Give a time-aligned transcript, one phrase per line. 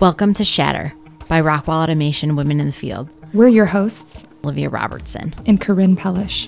[0.00, 0.92] Welcome to Shatter
[1.28, 3.10] by Rockwell Automation Women in the Field.
[3.34, 6.46] We're your hosts, Olivia Robertson and Corinne Pellish.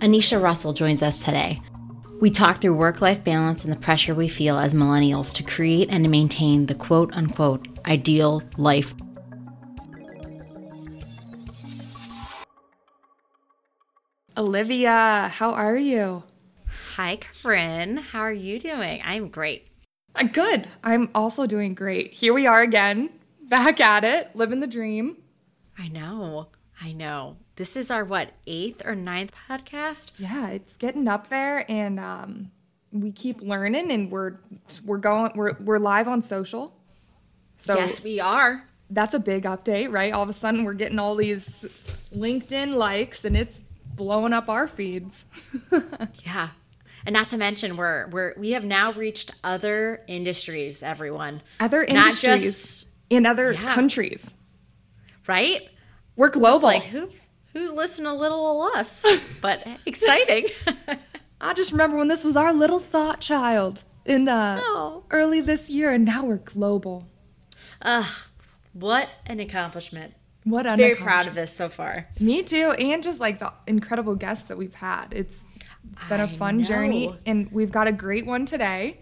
[0.00, 1.60] Anisha Russell joins us today.
[2.22, 5.90] We talk through work life balance and the pressure we feel as millennials to create
[5.90, 8.94] and to maintain the quote unquote ideal life
[14.36, 16.24] Olivia, how are you?
[16.96, 17.98] Hi, Corinne.
[17.98, 19.00] How are you doing?
[19.04, 19.68] I'm great.
[20.16, 20.66] Uh, good.
[20.82, 22.12] I'm also doing great.
[22.12, 23.10] Here we are again,
[23.42, 25.18] back at it, living the dream.
[25.78, 26.48] I know.
[26.80, 27.36] I know.
[27.54, 30.10] This is our what eighth or ninth podcast?
[30.18, 32.50] Yeah, it's getting up there, and um,
[32.90, 34.38] we keep learning, and we're
[34.84, 36.76] we're going we're we're live on social.
[37.56, 38.68] So yes, we are.
[38.90, 40.12] That's a big update, right?
[40.12, 41.64] All of a sudden, we're getting all these
[42.12, 43.62] LinkedIn likes, and it's
[43.96, 45.24] blowing up our feeds.
[46.24, 46.50] yeah.
[47.06, 51.42] And not to mention we're we're we have now reached other industries, everyone.
[51.60, 53.74] Other industries just, in other yeah.
[53.74, 54.32] countries.
[55.26, 55.68] Right?
[56.16, 56.62] We're global.
[56.62, 57.10] like who
[57.52, 59.38] who's listening a little of us?
[59.42, 60.46] but exciting.
[61.40, 65.04] I just remember when this was our little thought child in uh, oh.
[65.10, 67.04] early this year and now we're global.
[67.82, 68.08] Uh,
[68.72, 70.14] what an accomplishment.
[70.44, 72.06] What an very proud of this so far.
[72.20, 75.08] Me too, and just like the incredible guests that we've had.
[75.10, 75.44] It's
[75.92, 79.00] it's been a fun journey, and we've got a great one today.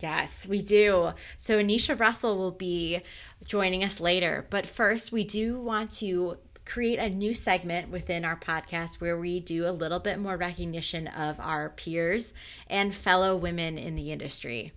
[0.00, 1.12] Yes, we do.
[1.38, 3.00] So Anisha Russell will be
[3.44, 8.36] joining us later, but first we do want to create a new segment within our
[8.36, 12.32] podcast where we do a little bit more recognition of our peers
[12.68, 14.72] and fellow women in the industry.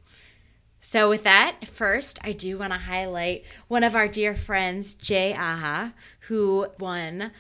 [0.90, 5.34] So, with that, first, I do want to highlight one of our dear friends, Jay
[5.34, 5.92] Aha,
[6.30, 7.32] who won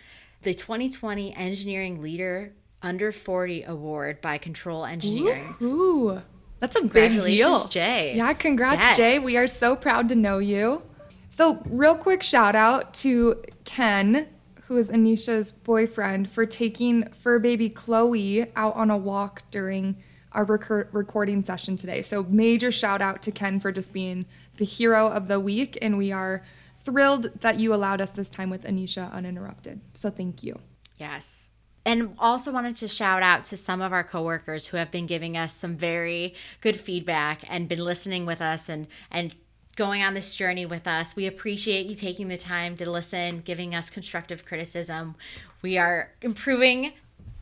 [0.41, 5.55] the 2020 Engineering Leader Under 40 Award by Control Engineering.
[5.61, 6.21] Ooh,
[6.59, 7.65] that's a big deal.
[7.67, 8.17] Jay.
[8.17, 8.97] Yeah, congrats, yes.
[8.97, 9.17] Jay.
[9.17, 10.83] We are so proud to know you.
[11.29, 14.27] So, real quick shout out to Ken,
[14.63, 19.95] who is Anisha's boyfriend, for taking fur baby Chloe out on a walk during
[20.37, 22.03] our rec- recording session today.
[22.03, 24.25] So, major shout out to Ken for just being
[24.57, 25.77] the hero of the week.
[25.81, 26.43] And we are
[26.79, 29.81] thrilled that you allowed us this time with Anisha uninterrupted.
[29.95, 30.59] So, thank you.
[30.97, 31.49] Yes.
[31.85, 35.35] And also wanted to shout out to some of our coworkers who have been giving
[35.35, 39.35] us some very good feedback and been listening with us and and
[39.75, 41.15] going on this journey with us.
[41.15, 45.15] We appreciate you taking the time to listen, giving us constructive criticism.
[45.61, 46.93] We are improving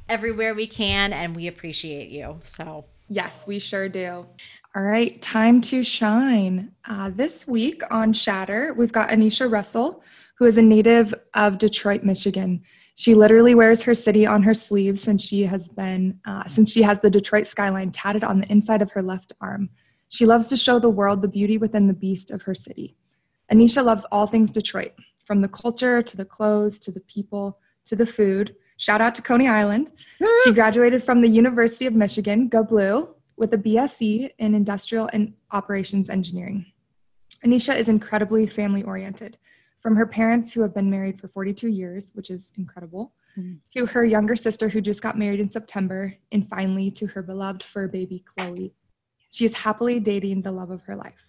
[0.10, 2.40] everywhere we can, and we appreciate you.
[2.44, 4.26] So, yes, we sure do.
[4.76, 6.72] All right, time to shine.
[6.88, 10.04] Uh, this week on Shatter, we've got Anisha Russell,
[10.38, 12.62] who is a native of Detroit, Michigan.
[12.96, 16.82] She literally wears her city on her sleeves since she has been uh, since she
[16.82, 19.70] has the Detroit skyline tatted on the inside of her left arm.
[20.10, 22.96] She loves to show the world the beauty within the beast of her city.
[23.52, 24.94] Anisha loves all things Detroit,
[25.26, 28.56] from the culture to the clothes to the people to the food.
[28.78, 29.92] Shout out to Coney Island.
[30.44, 35.34] she graduated from the University of Michigan, go blue, with a BSc in Industrial and
[35.52, 36.66] Operations Engineering.
[37.46, 39.38] Anisha is incredibly family oriented.
[39.82, 43.56] From her parents, who have been married for 42 years, which is incredible, mm-hmm.
[43.76, 47.62] to her younger sister, who just got married in September, and finally to her beloved
[47.62, 48.74] fur baby, Chloe.
[49.30, 51.28] She is happily dating the love of her life.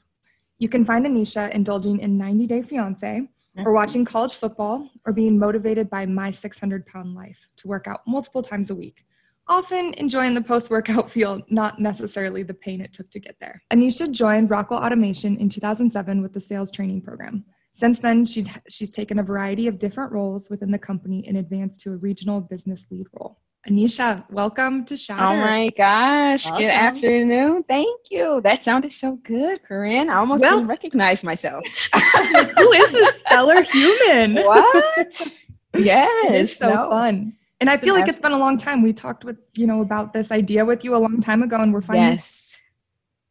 [0.59, 3.29] You can find Anisha indulging in 90 Day Fiance,
[3.65, 8.01] or watching college football, or being motivated by my 600 pound life to work out
[8.07, 9.05] multiple times a week.
[9.49, 13.63] Often enjoying the post workout feel, not necessarily the pain it took to get there.
[13.73, 17.45] Anisha joined Rockwell Automation in 2007 with the sales training program.
[17.73, 21.81] Since then, she she's taken a variety of different roles within the company and advanced
[21.81, 23.39] to a regional business lead role.
[23.69, 25.25] Anisha, welcome to Shatter.
[25.25, 26.45] Oh my gosh.
[26.45, 26.63] Welcome.
[26.63, 27.65] Good afternoon.
[27.65, 28.41] Thank you.
[28.43, 30.09] That sounded so good, Corinne.
[30.09, 31.67] I almost well, didn't recognize myself.
[31.93, 34.37] who is this stellar human?
[34.45, 35.37] What?
[35.75, 36.33] Yes.
[36.33, 36.91] It's so no.
[36.91, 37.33] fun.
[37.61, 38.83] And I feel like it's been a long time.
[38.83, 41.75] We talked with, you know, about this idea with you a long time ago and
[41.75, 42.61] we're finally Yes.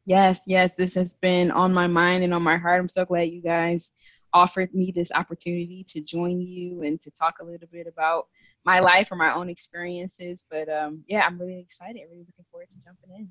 [0.05, 0.75] Yes, yes.
[0.75, 2.81] This has been on my mind and on my heart.
[2.81, 3.93] I'm so glad you guys
[4.33, 8.27] offered me this opportunity to join you and to talk a little bit about
[8.65, 10.45] my life or my own experiences.
[10.49, 12.01] But um, yeah, I'm really excited.
[12.09, 13.29] Really looking forward to jumping in.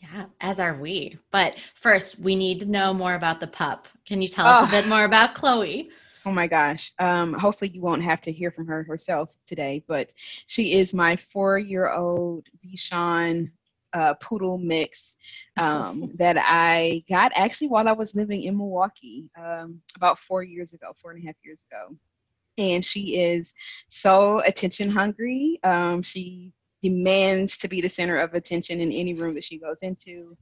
[0.00, 1.18] Yeah, as are we.
[1.30, 3.86] But first, we need to know more about the pup.
[4.06, 4.68] Can you tell us oh.
[4.68, 5.90] a bit more about Chloe?
[6.24, 6.92] Oh my gosh.
[6.98, 10.12] Um, hopefully, you won't have to hear from her herself today, but
[10.46, 13.50] she is my four year old Bichon
[13.92, 15.16] uh, poodle mix
[15.56, 20.72] um, that I got actually while I was living in Milwaukee um, about four years
[20.72, 21.96] ago, four and a half years ago
[22.58, 23.54] and she is
[23.88, 25.58] so attention hungry.
[25.62, 26.52] Um, she
[26.82, 30.36] demands to be the center of attention in any room that she goes into.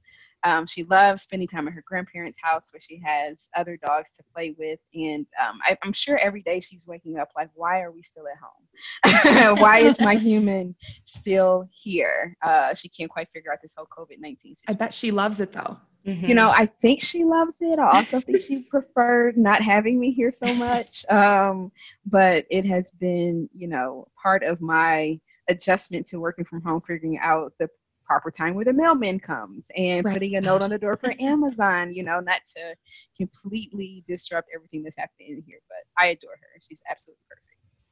[0.44, 4.22] Um, she loves spending time at her grandparents' house where she has other dogs to
[4.32, 4.78] play with.
[4.94, 8.24] And um, I, am sure every day she's waking up like, why are we still
[8.28, 9.56] at home?
[9.60, 12.36] why is my human still here?
[12.42, 15.52] Uh, she can't quite figure out this whole COVID 19 I bet she loves it
[15.52, 15.78] though.
[16.08, 16.24] Mm-hmm.
[16.24, 17.78] You know, I think she loves it.
[17.78, 21.04] I also think she preferred not having me here so much.
[21.10, 21.70] Um,
[22.06, 25.20] but it has been, you know, part of my
[25.50, 27.68] adjustment to working from home, figuring out the
[28.06, 30.14] proper time where the mailman comes and right.
[30.14, 32.74] putting a note on the door for Amazon, you know, not to
[33.18, 35.58] completely disrupt everything that's happening in here.
[35.68, 36.60] But I adore her.
[36.66, 37.20] She's absolutely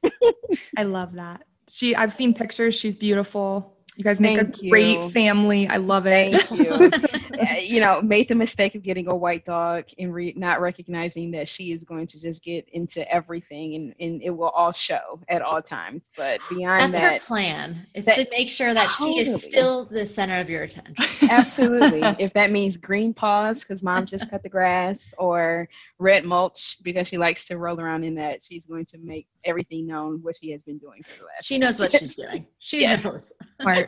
[0.01, 0.59] perfect.
[0.77, 1.43] I love that.
[1.69, 3.76] She I've seen pictures, she's beautiful.
[3.97, 4.69] You guys make Thank a you.
[4.69, 5.67] great family.
[5.67, 6.39] I love it.
[6.43, 6.61] Thank
[7.01, 7.17] you.
[7.39, 11.31] Uh, you know, made the mistake of getting a white dog and re- not recognizing
[11.31, 15.19] that she is going to just get into everything and, and it will all show
[15.29, 16.11] at all times.
[16.15, 17.87] But beyond That's that, her plan.
[17.95, 19.25] It's that, to make sure that totally.
[19.25, 20.95] she is still the center of your attention.
[21.29, 22.01] Absolutely.
[22.19, 25.67] if that means green paws because mom just cut the grass or
[25.97, 29.87] red mulch because she likes to roll around in that, she's going to make everything
[29.87, 31.45] known what she has been doing for the last.
[31.45, 32.45] She knows what she's doing.
[32.59, 33.05] She yes.
[33.05, 33.31] knows.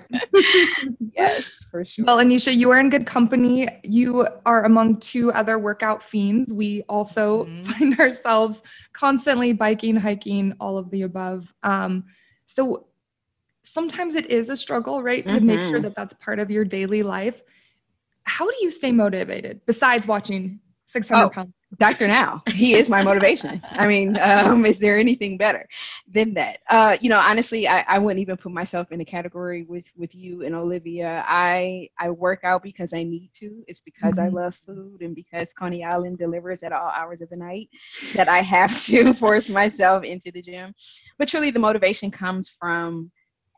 [0.08, 0.96] Smart.
[1.18, 2.06] yes, for sure.
[2.06, 3.68] Well, Anisha, you are in good company.
[3.84, 6.54] You are among two other workout fiends.
[6.54, 7.64] We also mm-hmm.
[7.72, 8.64] find ourselves
[8.94, 11.54] constantly biking, hiking, all of the above.
[11.64, 12.06] Um,
[12.46, 12.88] so
[13.64, 15.46] sometimes it is a struggle, right, to mm-hmm.
[15.46, 15.84] make sure mm-hmm.
[15.84, 17.44] that that's part of your daily life.
[18.24, 22.08] How do you stay motivated besides watching 600 oh, pounds Dr.
[22.08, 22.42] Now.
[22.50, 23.62] He is my motivation.
[23.70, 25.68] I mean, um, is there anything better
[26.08, 26.60] than that?
[26.68, 30.16] Uh, you know, honestly, I, I wouldn't even put myself in a category with with
[30.16, 31.24] you and Olivia.
[31.28, 33.64] I I work out because I need to.
[33.68, 34.36] It's because mm-hmm.
[34.36, 37.70] I love food and because Coney Island delivers at all hours of the night
[38.16, 40.74] that I have to force myself into the gym.
[41.20, 43.12] But truly, the motivation comes from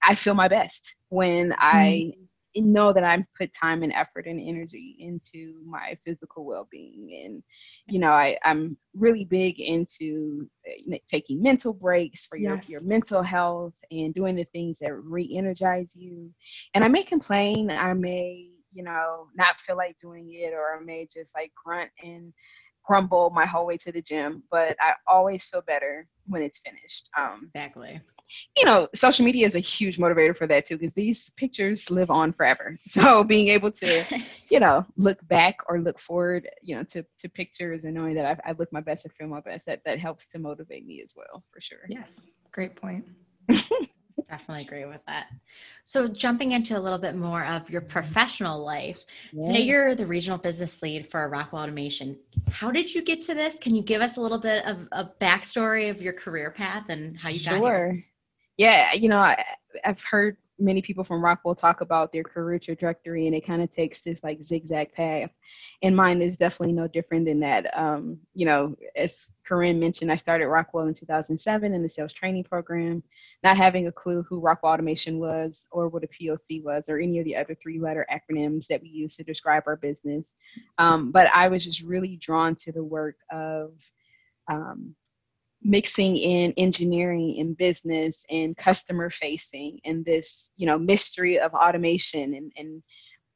[0.03, 2.20] I feel my best when I mm-hmm
[2.55, 7.43] know that I put time and effort and energy into my physical well-being, and
[7.87, 12.69] you know, I, I'm really big into uh, taking mental breaks for your yes.
[12.69, 16.29] your mental health and doing the things that re-energize you.
[16.73, 20.83] And I may complain, I may you know not feel like doing it, or I
[20.83, 22.33] may just like grunt and
[22.83, 27.09] grumble my whole way to the gym, but I always feel better when it's finished.
[27.17, 28.01] Um, exactly.
[28.57, 32.09] You know, social media is a huge motivator for that too, because these pictures live
[32.09, 32.77] on forever.
[32.87, 34.05] So being able to,
[34.49, 38.25] you know, look back or look forward, you know, to, to pictures and knowing that
[38.25, 41.01] I've, I look my best and feel my best, that, that helps to motivate me
[41.01, 41.85] as well, for sure.
[41.87, 42.11] Yes.
[42.51, 43.05] Great point.
[44.31, 45.27] Definitely agree with that.
[45.83, 49.47] So, jumping into a little bit more of your professional life, yeah.
[49.47, 52.17] today you're the regional business lead for Rockwell Automation.
[52.49, 53.59] How did you get to this?
[53.59, 57.19] Can you give us a little bit of a backstory of your career path and
[57.19, 57.59] how you sure.
[57.59, 58.03] got here?
[58.55, 59.43] Yeah, you know, I,
[59.83, 63.71] I've heard many people from Rockwell talk about their career trajectory, and it kind of
[63.71, 65.31] takes this like zigzag path.
[65.83, 67.77] And mine is definitely no different than that.
[67.77, 72.45] Um, you know, as Corinne mentioned, I started Rockwell in 2007 in the sales training
[72.45, 73.03] program,
[73.43, 77.19] not having a clue who Rockwell Automation was, or what a POC was, or any
[77.19, 80.33] of the other three-letter acronyms that we use to describe our business.
[80.77, 83.73] Um, but I was just really drawn to the work of
[84.49, 84.95] um,
[85.63, 92.33] mixing in engineering and business and customer facing and this you know mystery of automation
[92.33, 92.81] and, and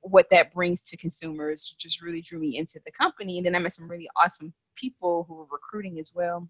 [0.06, 3.38] what that brings to consumers just really drew me into the company.
[3.38, 6.48] And then i met some really awesome people who were recruiting as well.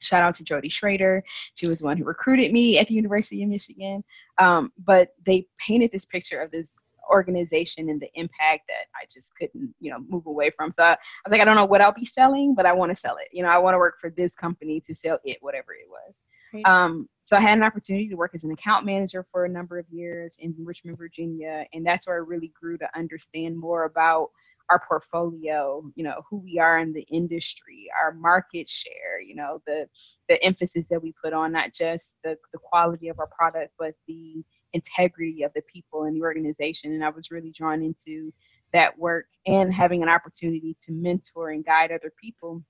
[0.00, 1.22] Shout out to jody schrader.
[1.54, 4.04] She was one who recruited me at the university of michigan.
[4.38, 6.78] Um, but they painted this picture of this
[7.12, 10.72] organization and the impact that I just couldn't, you know, move away from.
[10.72, 12.90] So I, I was like, I don't know what I'll be selling, but I want
[12.90, 13.28] to sell it.
[13.32, 16.20] You know, I want to work for this company to sell it, whatever it was.
[16.66, 19.78] Um, so I had an opportunity to work as an account manager for a number
[19.78, 24.28] of years in Richmond, Virginia, and that's where I really grew to understand more about
[24.70, 29.60] our portfolio, you know, who we are in the industry, our market share, you know,
[29.66, 29.88] the
[30.28, 33.94] the emphasis that we put on not just the, the quality of our product, but
[34.06, 36.92] the integrity of the people in the organization.
[36.92, 38.32] And I was really drawn into
[38.72, 42.62] that work and having an opportunity to mentor and guide other people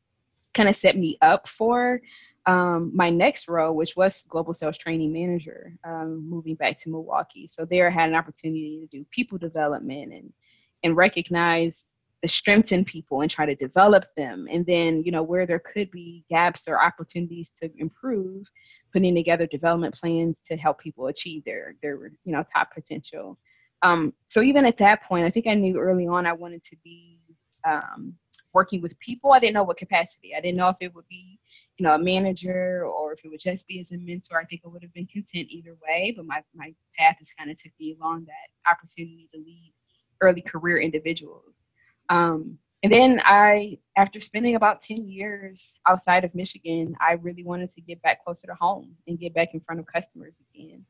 [0.55, 2.01] kind of set me up for
[2.47, 7.47] um, my next role, which was global sales training manager, um, moving back to Milwaukee.
[7.47, 10.33] So there I had an opportunity to do people development and
[10.85, 11.92] and recognize
[12.23, 15.59] the strengths in people and try to develop them and then you know where there
[15.59, 18.47] could be gaps or opportunities to improve
[18.93, 23.39] putting together development plans to help people achieve their their you know top potential
[23.83, 26.77] um, so even at that point i think i knew early on i wanted to
[26.85, 27.19] be
[27.69, 28.15] um,
[28.53, 29.33] working with people.
[29.33, 30.35] I didn't know what capacity.
[30.35, 31.39] I didn't know if it would be,
[31.79, 34.39] you know, a manager or if it would just be as a mentor.
[34.39, 36.13] I think I would have been content either way.
[36.17, 39.73] But my my path has kind of took me along that opportunity to lead
[40.21, 41.62] early career individuals.
[42.13, 47.71] Um, and then I, after spending about 10 years outside of Michigan, I really wanted
[47.71, 50.85] to get back closer to home and get back in front of customers again.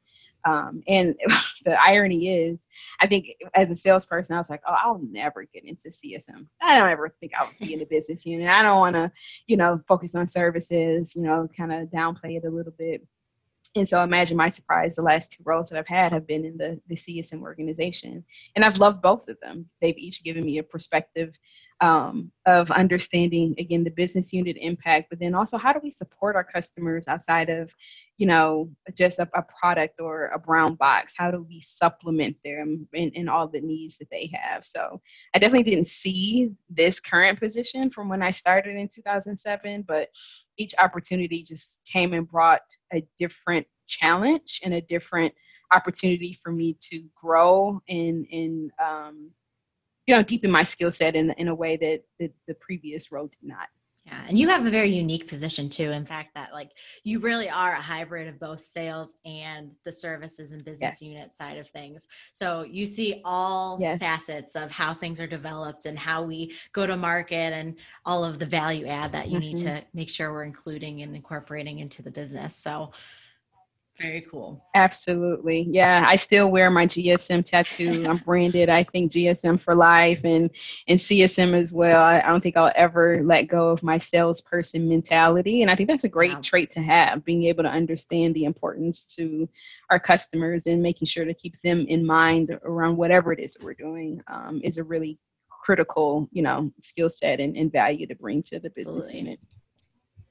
[0.45, 1.14] Um, and
[1.64, 2.59] the irony is,
[3.00, 6.47] I think as a salesperson, I was like, oh, I'll never get into CSM.
[6.61, 8.49] I don't ever think I'll be in the business unit.
[8.49, 9.12] I don't want to,
[9.47, 13.07] you know, focus on services, you know, kind of downplay it a little bit.
[13.75, 16.59] And so imagine my surprise, the last two roles that I've had have been in
[16.59, 18.23] the, the CSM organization.
[18.55, 19.67] And I've loved both of them.
[19.81, 21.38] They've each given me a perspective
[21.83, 26.37] um, of understanding again the business unit impact but then also how do we support
[26.37, 27.75] our customers outside of
[28.19, 32.87] you know just a, a product or a brown box how do we supplement them
[32.93, 35.00] in, in all the needs that they have so
[35.35, 40.09] i definitely didn't see this current position from when i started in 2007 but
[40.59, 42.61] each opportunity just came and brought
[42.92, 45.32] a different challenge and a different
[45.73, 49.30] opportunity for me to grow and and um,
[50.06, 53.26] you know deepen my skill set in in a way that, that the previous role
[53.26, 53.68] did not
[54.12, 56.71] yeah and you have a very unique position too in fact that like
[57.04, 61.02] you really are a hybrid of both sales and the services and business yes.
[61.02, 63.99] unit side of things so you see all yes.
[63.99, 68.38] facets of how things are developed and how we go to market and all of
[68.38, 69.54] the value add that you mm-hmm.
[69.54, 72.90] need to make sure we're including and incorporating into the business so
[74.00, 74.64] very cool.
[74.75, 75.68] Absolutely.
[75.70, 78.06] Yeah, I still wear my GSM tattoo.
[78.08, 80.50] I'm branded, I think GSM for life and
[80.88, 82.02] and CSM as well.
[82.02, 85.62] I, I, don't think I'll ever let go of my salesperson mentality.
[85.62, 86.40] And I think that's a great wow.
[86.42, 89.49] trait to have, being able to understand the importance to
[89.90, 93.64] our customers and making sure to keep them in mind around whatever it is that
[93.64, 95.18] we're doing um, is a really
[95.49, 99.18] critical, you know, skill set and, and value to bring to the business Absolutely.
[99.20, 99.40] unit.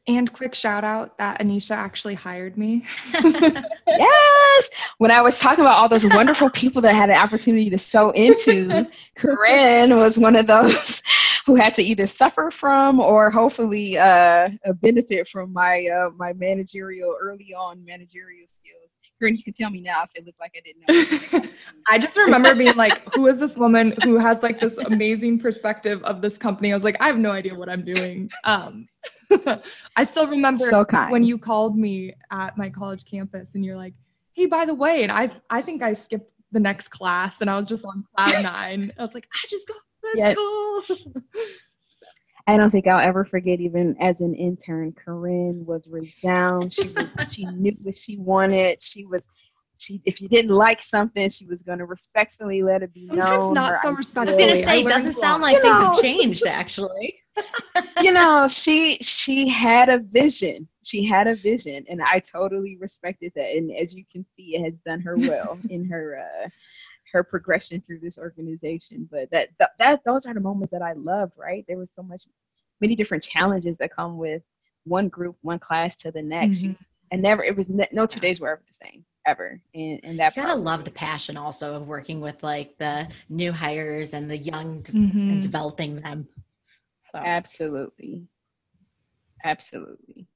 [0.08, 2.84] And quick shout out that Anisha actually hired me.
[3.14, 4.70] yes.
[4.98, 8.10] When I was talking about all those wonderful people that had an opportunity to sow
[8.10, 11.04] into, Corinne was one of those
[11.46, 14.50] who had to either suffer from or hopefully uh,
[14.82, 18.91] benefit from my uh, my managerial early on managerial skills.
[19.22, 21.50] Corinne, you can tell me now if it looked like I didn't know.
[21.90, 26.02] I just remember being like, who is this woman who has like this amazing perspective
[26.04, 26.72] of this company?
[26.72, 28.32] I was like, I have no idea what I'm doing.
[28.46, 28.88] Um,
[29.96, 33.94] I still remember so when you called me at my college campus and you're like,
[34.34, 37.58] hey, by the way, and I I think I skipped the next class and I
[37.58, 38.92] was just on cloud nine.
[38.98, 40.34] I was like, I just got this yes.
[40.34, 41.14] school.
[42.48, 46.74] I don't think I'll ever forget, even as an intern, Corinne was resound.
[46.74, 48.82] She was, she knew what she wanted.
[48.82, 49.22] She was
[49.82, 53.28] she if you didn't like something, she was going to respectfully let it be Sometimes
[53.28, 53.42] known.
[53.42, 54.44] Sometimes not so respectfully.
[54.44, 55.92] I was going to say, it doesn't sound like things know.
[55.94, 57.16] have changed actually.
[58.02, 60.68] you know, she she had a vision.
[60.84, 63.56] She had a vision, and I totally respected that.
[63.56, 66.50] And as you can see, it has done her well in her uh,
[67.12, 69.08] her progression through this organization.
[69.12, 71.34] But that that those are the moments that I loved.
[71.38, 72.24] Right, there was so much,
[72.80, 74.44] many different challenges that come with
[74.86, 76.64] one group, one class to the next.
[76.64, 76.82] Mm-hmm.
[77.14, 80.36] And never, it was no two days were ever the same ever and, and that
[80.36, 84.38] you gotta love the passion also of working with like the new hires and the
[84.38, 85.16] young mm-hmm.
[85.16, 86.28] and developing them
[87.12, 87.20] so.
[87.20, 88.28] Absolutely.
[89.44, 90.28] Absolutely.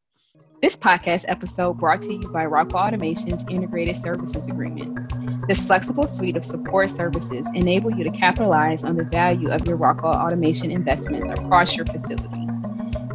[0.62, 5.13] This podcast episode brought to you by Rockwell Automation's Integrated Services Agreement.
[5.48, 9.78] This flexible suite of support services enable you to capitalize on the value of your
[9.78, 12.48] Rockwell Automation investments across your facility.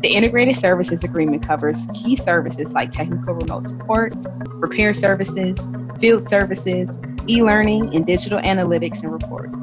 [0.00, 4.14] The Integrated Services Agreement covers key services like technical remote support,
[4.54, 5.68] repair services,
[5.98, 9.56] field services, e learning, and digital analytics and reports.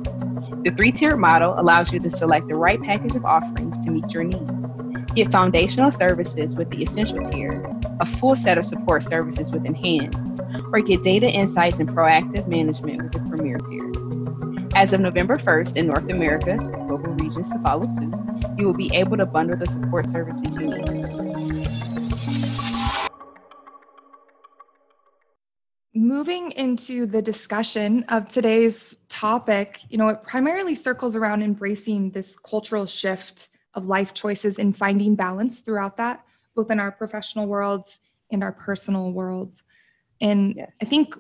[0.64, 4.14] The three tiered model allows you to select the right package of offerings to meet
[4.14, 4.57] your needs.
[5.18, 7.66] Get foundational services with the essential tier,
[8.00, 13.02] a full set of support services with enhanced, or get data insights and proactive management
[13.02, 14.78] with the premier tier.
[14.80, 18.14] As of November 1st in North America, global regions to follow suit,
[18.60, 21.18] you will be able to bundle the support services you need.
[25.96, 32.38] moving into the discussion of today's topic, you know, it primarily circles around embracing this
[32.38, 38.00] cultural shift of life choices and finding balance throughout that, both in our professional worlds
[38.32, 39.62] and our personal worlds.
[40.20, 40.72] And yes.
[40.82, 41.16] I think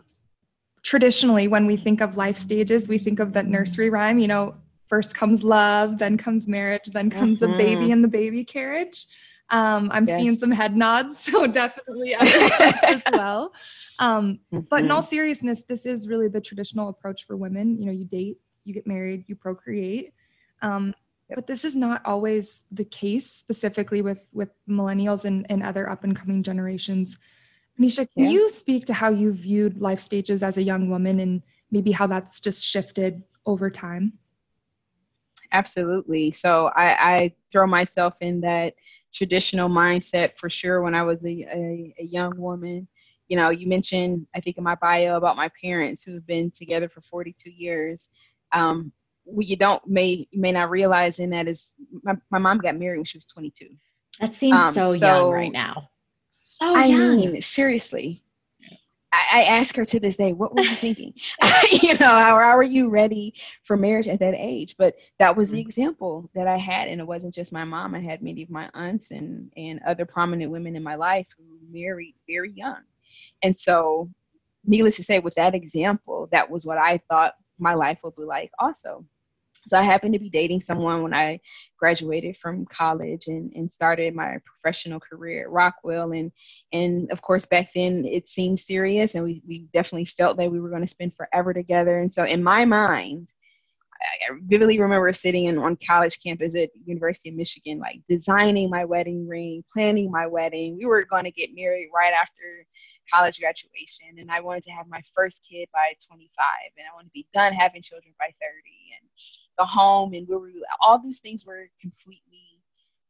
[0.84, 4.56] traditionally, when we think of life stages, we think of that nursery rhyme, you know,
[4.88, 7.54] first comes love, then comes marriage, then comes mm-hmm.
[7.54, 9.06] a baby in the baby carriage.
[9.50, 10.20] Um, I'm yes.
[10.20, 13.54] seeing some head nods, so definitely as well.
[14.00, 14.66] Um, mm-hmm.
[14.70, 15.10] But in all mm-hmm.
[15.10, 17.78] seriousness, this is really the traditional approach for women.
[17.80, 20.14] You know, you date, you get married, you procreate.
[20.62, 20.94] Um,
[21.36, 26.03] But this is not always the case, specifically with with millennials and, and other up
[26.03, 27.17] and coming generations.
[27.79, 28.31] Nisha, can Yeah.
[28.31, 32.07] you speak to how you viewed life stages as a young woman and maybe how
[32.07, 34.13] that's just shifted over time?
[35.51, 36.31] Absolutely.
[36.31, 38.74] So I, I throw myself in that
[39.13, 42.88] traditional mindset for sure when I was a, a, a young woman.
[43.27, 46.89] You know, you mentioned, I think in my bio about my parents who've been together
[46.89, 48.10] for 42 years.
[48.53, 48.91] Um,
[49.27, 52.77] what you don't may you may not realize in that is my, my mom got
[52.77, 53.67] married when she was 22.
[54.19, 55.89] That seems Um, so, young right now.
[56.31, 57.17] So I young.
[57.17, 58.24] mean, seriously.
[59.13, 61.13] I, I ask her to this day, what were you thinking?
[61.72, 64.75] you know, how, how are you ready for marriage at that age?
[64.77, 66.88] But that was the example that I had.
[66.88, 67.96] And it wasn't just my mom.
[67.96, 71.43] I had many of my aunts and, and other prominent women in my life who
[71.72, 72.81] married very young.
[73.43, 74.10] And so,
[74.65, 78.24] needless to say, with that example, that was what I thought my life would be
[78.24, 79.05] like also.
[79.67, 81.39] So I happened to be dating someone when I
[81.77, 86.12] graduated from college and, and started my professional career at Rockwell.
[86.12, 86.31] And
[86.71, 90.59] and of course back then it seemed serious and we, we definitely felt that we
[90.59, 92.00] were going to spend forever together.
[92.00, 93.27] And so in my mind,
[94.01, 98.86] I vividly remember sitting in on college campus at University of Michigan, like designing my
[98.86, 100.77] wedding ring, planning my wedding.
[100.77, 102.65] We were going to get married right after
[103.12, 106.30] college graduation, and I wanted to have my first kid by 25,
[106.78, 108.34] and I wanted to be done having children by 30,
[109.00, 109.10] and
[109.58, 112.62] the home, and where we all those things were completely,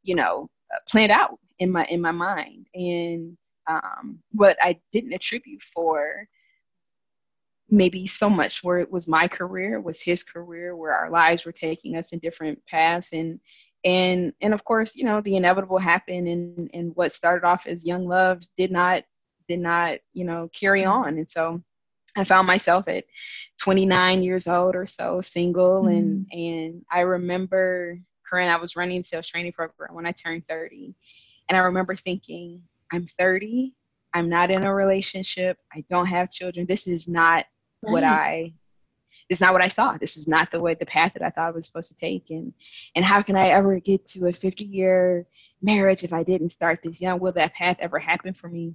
[0.02, 3.36] you know, uh, planned out in my in my mind, and
[3.68, 6.28] um, what I didn't attribute for
[7.70, 11.52] maybe so much where it was my career was his career where our lives were
[11.52, 13.38] taking us in different paths and
[13.84, 17.84] and and of course you know the inevitable happened and and what started off as
[17.84, 19.04] young love did not
[19.48, 20.92] did not you know carry mm-hmm.
[20.92, 21.18] on.
[21.18, 21.62] And so
[22.16, 23.04] i found myself at
[23.60, 25.86] 29 years old or so single.
[25.86, 26.38] And mm-hmm.
[26.38, 30.94] and i remember Corinne, i was running a sales training program when i turned 30
[31.48, 32.62] and i remember thinking
[32.92, 33.74] i'm 30
[34.14, 35.58] i'm not in a relationship.
[35.72, 36.66] I don't have children.
[36.66, 37.46] This is not
[37.82, 38.52] what I
[39.28, 39.96] is not what I saw.
[39.96, 42.30] This is not the way the path that I thought I was supposed to take.
[42.30, 42.52] And
[42.94, 45.26] and how can I ever get to a 50 year
[45.62, 47.20] marriage if I didn't start this young?
[47.20, 48.74] Will that path ever happen for me?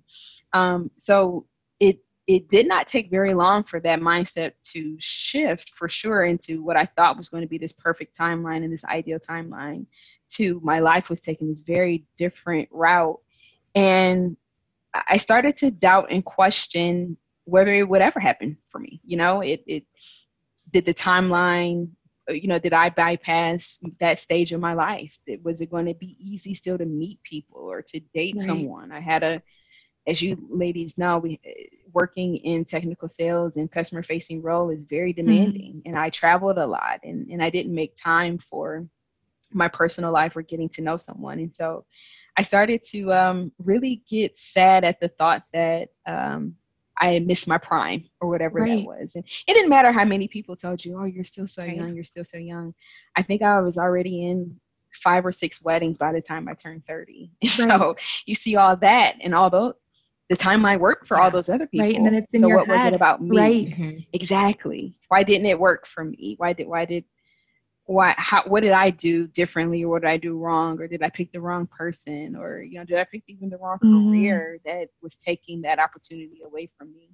[0.53, 1.45] Um, so
[1.79, 6.63] it it did not take very long for that mindset to shift for sure into
[6.63, 9.85] what I thought was going to be this perfect timeline and this ideal timeline
[10.29, 13.19] to my life was taking this very different route.
[13.75, 14.37] And
[14.93, 19.01] I started to doubt and question whether it would ever happen for me.
[19.05, 19.85] You know, it, it
[20.73, 21.89] did the timeline,
[22.29, 25.17] uh, you know, did I bypass that stage of my life?
[25.43, 28.41] Was it going to be easy still to meet people or to date Right.
[28.41, 28.91] someone?
[28.91, 29.41] I had a,
[30.07, 31.51] as you ladies know, we uh,
[31.93, 35.81] working in technical sales and customer facing role is very demanding.
[35.85, 38.85] And I traveled a lot and, and I didn't make time for
[39.51, 41.39] my personal life or getting to know someone.
[41.39, 41.85] And so
[42.37, 46.55] I started to um, really get sad at the thought that um,
[47.03, 48.77] I missed my prime or whatever Right.
[48.77, 49.15] that was.
[49.15, 51.75] And it didn't matter how many people told you, oh, you're still so Right.
[51.75, 52.73] young, you're still so young.
[53.17, 54.59] I think I was already in
[54.93, 57.29] five or six weddings by the time I turned 30.
[57.43, 59.73] So you see all that and all those,
[60.29, 61.85] the time I worked for all those other people.
[61.85, 62.93] Right, and then it's in so your what was head.
[62.93, 63.37] it about me?
[63.37, 63.67] Right.
[63.67, 64.07] Mhm.
[64.13, 64.95] Exactly.
[65.09, 66.35] Why didn't it work for me?
[66.37, 67.03] Why did why did
[67.85, 71.03] why how what did I do differently or what did I do wrong or did
[71.03, 74.07] I pick the wrong person or you know did I pick even the wrong Mhm.
[74.07, 77.09] career that was taking that opportunity away from me?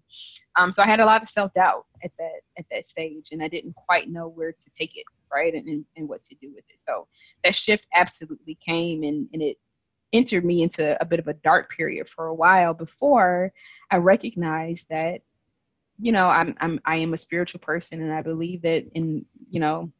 [0.57, 3.41] Um, so I had a lot of self doubt at that at that stage and
[3.41, 6.51] I didn't quite know where to take it right and, and, and what to do
[6.53, 6.79] with it.
[6.79, 7.07] So
[7.43, 9.57] that shift absolutely came and, and it
[10.13, 13.53] entered me into a bit of a dark period for a while before
[13.91, 15.21] I recognized that
[15.99, 19.59] you know I'm I'm I am a spiritual person and I believe that in you
[19.59, 19.91] know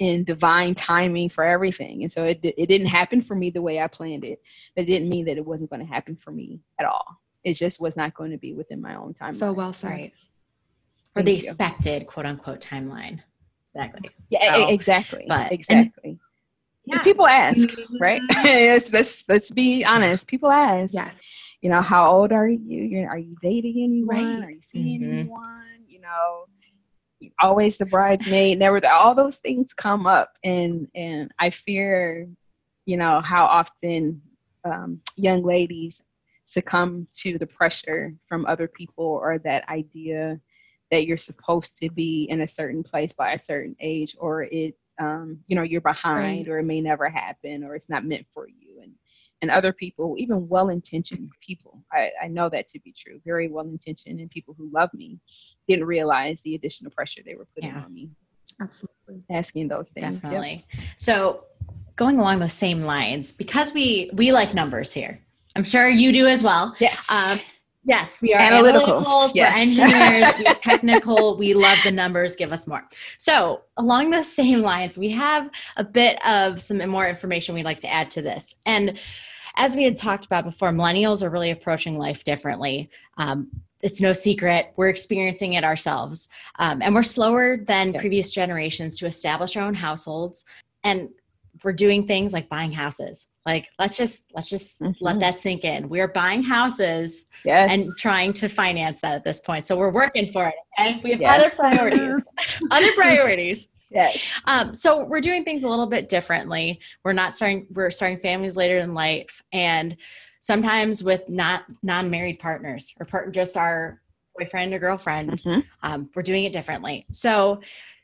[0.00, 3.80] in divine timing for everything and so it it didn't happen for me the way
[3.80, 4.40] I planned it
[4.76, 7.06] but it didn't mean that it wasn't going to happen for me at all
[7.44, 9.88] it just was not going to be within my own time So well said.
[9.90, 10.12] Right.
[11.16, 11.38] Or the you.
[11.38, 13.20] expected quote unquote timeline.
[13.74, 14.10] Exactly.
[14.30, 16.18] yeah So- exactly but- and- exactly
[16.84, 17.04] because Yeah.
[17.04, 21.14] people ask right let's, let's let's be honest people ask Yes.
[21.60, 24.44] you know how old are you You're, are you dating anyone Right.
[24.44, 25.12] are you seeing Mhm.
[25.20, 26.44] anyone you know
[27.40, 32.28] always the bridesmaid never the, all those things come up and and i fear
[32.86, 34.20] you know how often
[34.64, 36.02] um, young ladies
[36.44, 40.40] succumb to the pressure from other people or that idea
[40.90, 44.74] that you're supposed to be in a certain place by a certain age or it
[45.00, 46.48] um, you know you're behind Right.
[46.48, 48.67] or it may never happen or it's not meant for you
[49.42, 54.20] and other people even well-intentioned people I, I know that to be true very well-intentioned
[54.20, 55.18] and people who love me
[55.68, 57.84] didn't realize the additional pressure they were putting Yeah.
[57.84, 58.10] on me
[58.60, 59.24] Absolutely.
[59.30, 60.22] asking those things Yep.
[60.22, 60.66] Definitely.
[60.96, 61.44] So
[61.96, 65.20] going along those same lines, because we we like numbers here,
[65.56, 66.74] I'm sure you do as well.
[66.80, 67.10] Yes.
[67.10, 67.38] Um,
[67.84, 69.30] yes, we are Analyticals, analyticals.
[69.34, 69.54] yes.
[69.54, 70.34] We're engineers.
[70.38, 71.36] we're technical.
[71.36, 72.36] We love the numbers.
[72.36, 72.84] Give us more.
[73.18, 77.80] So along those same lines, we have a bit of some more information we'd like
[77.80, 78.54] to add to this.
[78.66, 78.98] And
[79.56, 82.90] as we had talked about before, millennials are really approaching life differently.
[83.16, 83.48] Um,
[83.80, 86.26] it's no secret we're experiencing it ourselves
[86.58, 88.00] um, and we're slower than Yes.
[88.00, 90.44] previous generations to establish our own households
[90.82, 91.08] and
[91.64, 95.20] we're doing things like buying houses like let's just let's just let Mhm.
[95.20, 97.70] that sink in we're buying houses yes.
[97.72, 101.10] and trying to finance that at this point so we're working for it okay we
[101.12, 101.40] have Yes.
[101.40, 102.28] other priorities
[102.70, 104.18] other priorities yes.
[104.46, 106.78] um, so we're doing things a little bit differently.
[107.04, 107.66] We're not starting.
[107.72, 109.96] We're starting families later in life, and
[110.40, 114.02] sometimes with not non-married partners or part, just our
[114.38, 115.42] boyfriend or girlfriend.
[115.42, 115.64] Mhm.
[115.82, 117.06] Um, we're doing it differently.
[117.10, 117.60] So,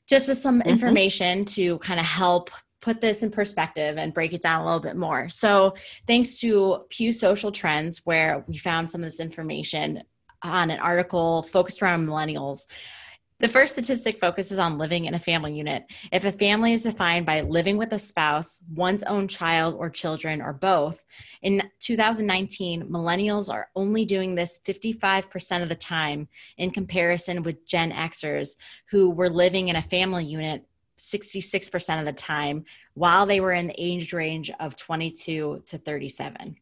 [0.08, 0.66] just with some Mhm.
[0.66, 2.50] information to kind of help
[2.84, 5.30] put this in perspective and break it down a little bit more.
[5.30, 5.74] So,
[6.06, 10.02] thanks to Pew Social Trends, where we found some of this information
[10.42, 12.66] on an article focused around millennials.
[13.40, 15.84] The first statistic focuses on living in a family unit.
[16.12, 20.42] If a family is defined by living with a spouse, one's own child or children,
[20.42, 21.04] or both,
[21.42, 27.92] in 2019, millennials are only doing this 55% of the time in comparison with Gen
[27.92, 28.56] Xers
[28.90, 30.64] who were living in a family unit
[30.98, 36.56] 66% of the time while they were in the age range of 22 to 37.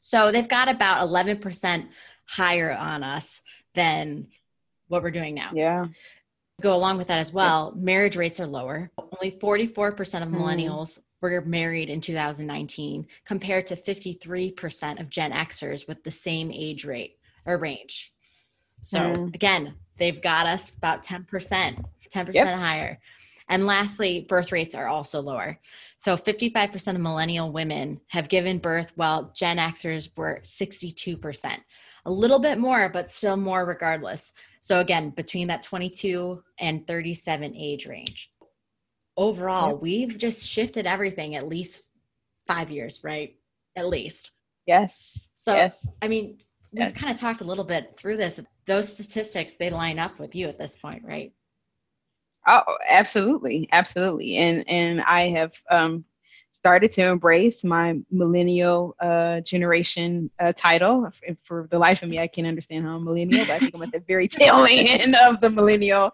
[0.00, 1.88] So they've got about 11%
[2.26, 3.42] higher on us
[3.74, 4.28] than
[4.88, 5.86] what we're doing now Yeah.
[6.60, 8.90] go along with that as well, marriage rates are lower.
[8.98, 10.36] Only 44% of Mm.
[10.36, 16.84] millennials were married in 2019 compared to 53% of Gen Xers with the same age
[16.84, 18.12] rate or range.
[18.80, 19.34] So Mm.
[19.34, 23.00] again, they've got us about 10%, 10% higher.
[23.48, 25.58] And lastly, birth rates are also lower.
[25.98, 31.56] So 55% of millennial women have given birth while Gen Xers were 62%.
[32.06, 34.32] A little bit more, but still more regardless.
[34.60, 38.30] So again, between that 22 and 37 age range.
[39.16, 39.80] Overall, Yep.
[39.80, 41.82] we've just shifted everything at least
[42.46, 43.36] five years, right?
[43.76, 44.32] At least.
[44.66, 45.28] Yes.
[45.34, 45.98] So, yes.
[46.02, 46.38] I mean,
[46.72, 46.92] we've Yes.
[46.92, 48.40] kind of talked a little bit through this.
[48.66, 51.32] Those statistics, they line up with you at this point, right?
[52.46, 54.36] Oh, absolutely, absolutely.
[54.36, 56.04] And and I have um,
[56.52, 61.10] started to embrace my millennial uh, generation uh, title.
[61.44, 63.82] For, the life of me, I can't understand how I'm millennial, but I think I'm
[63.82, 66.12] at the very tail end of the millennial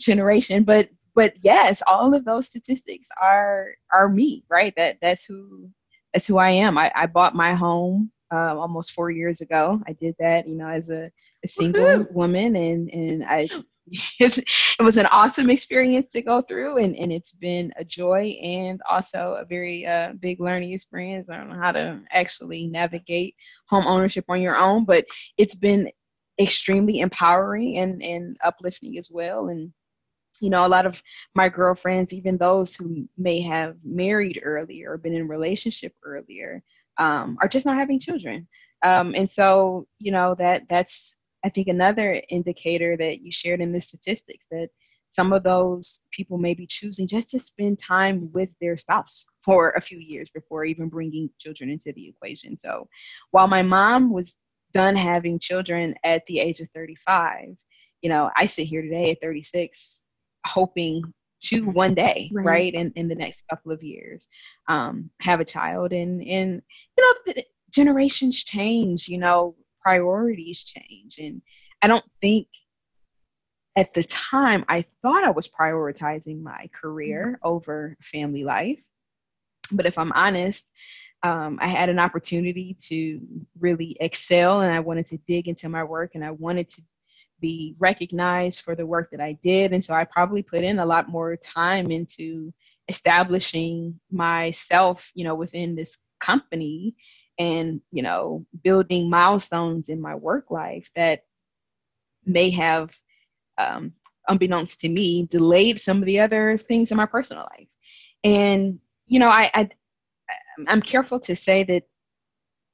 [0.00, 0.64] generation.
[0.64, 4.74] But but yes, all of those statistics are are me, right?
[4.76, 5.70] That that's who
[6.12, 6.78] that's who I am.
[6.78, 9.80] I, I bought my home uh, almost four years ago.
[9.86, 11.10] I did that, you know, as a,
[11.44, 12.12] a single Woohoo!
[12.12, 13.48] woman, and and I
[13.86, 14.44] it
[14.80, 19.36] was an awesome experience to go through and, and it's been a joy and also
[19.38, 21.28] a very uh, big learning experience.
[21.28, 23.34] I don't know how to actually navigate
[23.66, 25.04] home ownership on your own but
[25.36, 25.90] it's been
[26.40, 29.48] extremely empowering and, and uplifting as well.
[29.48, 29.72] And
[30.40, 31.00] you know a lot of
[31.34, 36.62] my girlfriends even those who may have married earlier or been in relationship earlier
[36.98, 38.48] um, are just not having children.
[38.82, 43.72] Um, and so you know that that's I think another indicator that you shared in
[43.72, 44.68] the statistics that
[45.08, 49.70] some of those people may be choosing just to spend time with their spouse for
[49.70, 52.58] a few years before even bringing children into the equation.
[52.58, 52.88] So
[53.30, 54.36] while my mom was
[54.72, 57.56] done having children at the age of 35,
[58.02, 60.04] you know, I sit here today at 36
[60.46, 61.02] hoping
[61.44, 62.44] to one day, Right.
[62.44, 64.28] right, in, in the next couple of years,
[64.68, 65.92] um, have a child.
[65.92, 66.62] And, and
[66.96, 71.18] you know, generations change, you know, priorities change.
[71.18, 71.42] And
[71.82, 72.48] I don't think
[73.76, 78.82] at the time I thought I was prioritizing my career over family life.
[79.72, 80.68] But if I'm honest,
[81.22, 83.20] um, I had an opportunity to
[83.58, 86.82] really excel and I wanted to dig into my work and I wanted to
[87.40, 89.72] be recognized for the work that I did.
[89.72, 92.52] And so I probably put in a lot more time into
[92.88, 96.94] establishing myself, you know, within this company
[97.38, 101.24] and, you know, building milestones in my work life that
[102.24, 102.96] may have,
[103.58, 103.92] um,
[104.28, 107.68] unbeknownst to me, delayed some of the other things in my personal life.
[108.22, 109.70] And, you know, I, I
[110.68, 111.82] I'm careful to say that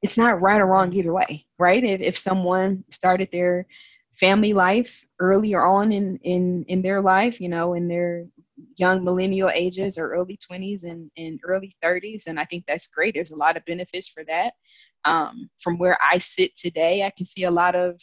[0.03, 1.83] it's not right or wrong either way, right?
[1.83, 3.67] If, if someone started their
[4.13, 8.27] family life earlier on in, in, in their life, you know, in their
[8.77, 13.15] young millennial ages or early 20s and, and early 30s, and I think that's great.
[13.15, 14.55] There's a lot of benefits for that.
[15.05, 18.01] Um, from where I sit today, I can see a lot of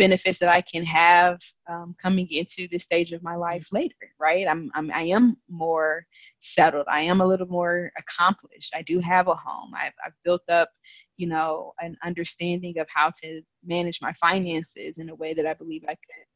[0.00, 4.48] benefits that I can have um, coming into this stage of my life later, right?
[4.48, 6.06] I'm, I'm I am more
[6.38, 6.86] settled.
[6.88, 8.74] I am a little more accomplished.
[8.74, 9.72] I do have a home.
[9.76, 10.70] I've, I've built up,
[11.18, 15.52] you know, an understanding of how to manage my finances in a way that I
[15.52, 16.26] believe I could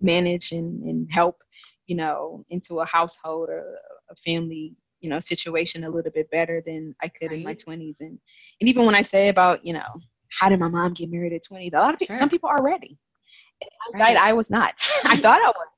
[0.00, 1.36] manage and, and help,
[1.88, 3.76] you know, into a household or
[4.10, 7.38] a family you know situation a little bit better than I could right.
[7.38, 8.18] in my 20s and
[8.60, 11.42] and even when I say about you know how did my mom get married at
[11.44, 11.70] 20?
[11.72, 12.20] A lot of people, sure.
[12.20, 12.98] some people are ready.
[13.94, 14.16] Right.
[14.16, 14.74] I was not.
[15.04, 15.68] I thought I was,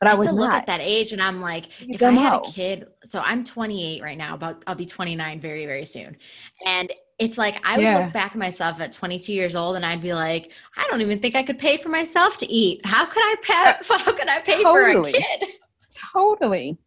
[0.00, 0.44] but I, I was still not.
[0.44, 2.20] look at that age and I'm like, you if I know.
[2.20, 6.16] had a kid, so I'm 28 right now, but I'll be 29 very, very soon.
[6.64, 7.98] And it's like I would yeah.
[7.98, 11.18] look back at myself at 22 years old and I'd be like, I don't even
[11.18, 12.84] think I could pay for myself to eat.
[12.84, 13.94] How could I pay?
[13.98, 15.12] How could I pay totally.
[15.12, 15.48] for a kid?
[16.12, 16.78] Totally.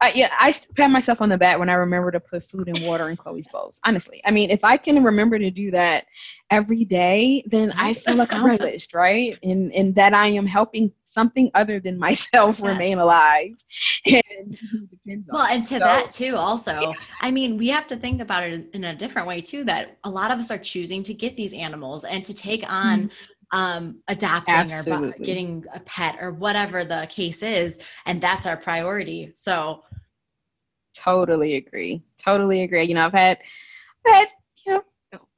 [0.00, 2.86] I, yeah, I pat myself on the back when I remember to put food and
[2.86, 3.80] water in Chloe's bowls.
[3.84, 6.06] Honestly, I mean, if I can remember to do that
[6.50, 9.36] every day, then I feel accomplished, right?
[9.42, 12.66] And and that I am helping something other than myself yes.
[12.66, 13.52] remain alive.
[14.38, 14.56] And
[14.88, 16.92] depends well, and to so, that too, also, yeah.
[17.20, 19.64] I mean, we have to think about it in a different way too.
[19.64, 23.04] That a lot of us are choosing to get these animals and to take on.
[23.04, 25.08] Mm-hmm um, adopting Absolutely.
[25.10, 27.78] or getting a pet or whatever the case is.
[28.06, 29.32] And that's our priority.
[29.34, 29.84] So
[30.94, 32.02] totally agree.
[32.18, 32.84] Totally agree.
[32.84, 33.38] You know, I've had,
[34.06, 34.28] I've had,
[34.66, 34.84] you know,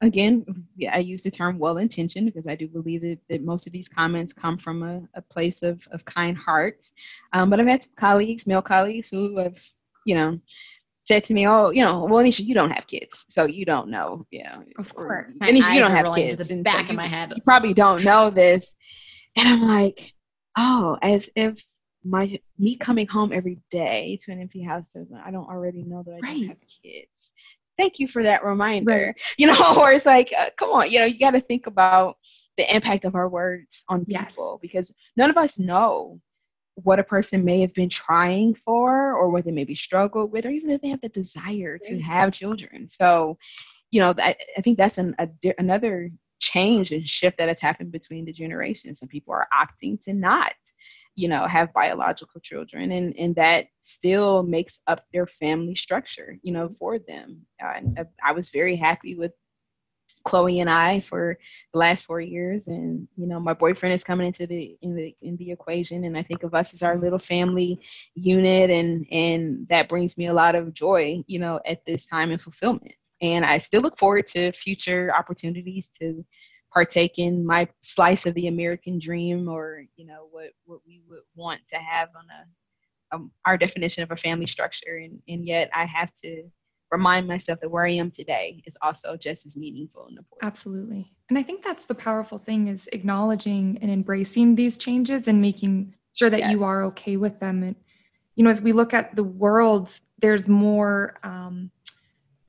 [0.01, 0.45] again,
[0.75, 3.73] yeah, I use the term well intentioned because I do believe that, that most of
[3.73, 6.93] these comments come from a, a place of, of kind hearts.
[7.33, 9.61] Um, but I've had colleagues, male colleagues, who have,
[10.05, 10.39] you know,
[11.03, 13.89] said to me, "Oh, you know, well, Anisha, you don't have kids, so you don't
[13.89, 16.49] know." You know, of course, Anisha, you don't have kids.
[16.49, 18.73] The back so of my head, you probably don't know this.
[19.37, 20.13] And I'm like,
[20.57, 21.65] oh, as if
[22.03, 25.15] my me coming home every day to an empty house doesn't.
[25.15, 26.39] I don't already know that I right.
[26.39, 27.33] don't have kids.
[27.77, 28.91] Thank you for that reminder.
[28.91, 29.21] Right.
[29.37, 32.17] You know, or it's like, uh, come on, you know, you got to think about
[32.57, 34.61] the impact of our words on people yes.
[34.61, 36.19] because none of us know
[36.83, 40.49] what a person may have been trying for or what they maybe struggled with or
[40.49, 42.87] even if they have the desire to have children.
[42.89, 43.37] So
[43.91, 47.91] you know i, I think that's an, a, another change and shift that has happened
[47.91, 48.99] between the generations.
[48.99, 50.53] Some people are opting to not
[51.15, 56.51] you know have biological children and and that still makes up their family structure you
[56.51, 57.45] know for them.
[57.63, 59.33] Uh, I was very happy with
[60.23, 61.37] Chloe and I for
[61.73, 65.15] the last four years, and you know my boyfriend is coming into the in the
[65.21, 67.81] in the equation, and I think of us as our little family
[68.15, 72.31] unit, and and that brings me a lot of joy, you know, at this time
[72.31, 72.93] and fulfillment.
[73.21, 76.25] And I still look forward to future opportunities to
[76.73, 81.21] partake in my slice of the American dream, or you know what what we would
[81.35, 85.69] want to have on a um, our definition of a family structure, and and yet
[85.73, 86.49] I have to
[86.91, 90.45] remind myself that where I am today is also just as meaningful and important.
[90.45, 91.11] Absolutely.
[91.29, 95.95] And I think that's the powerful thing is acknowledging and embracing these changes and making
[96.13, 96.51] sure that yes.
[96.51, 97.63] you are okay with them.
[97.63, 97.75] And,
[98.35, 101.71] you know, as we look at the world, there's more um,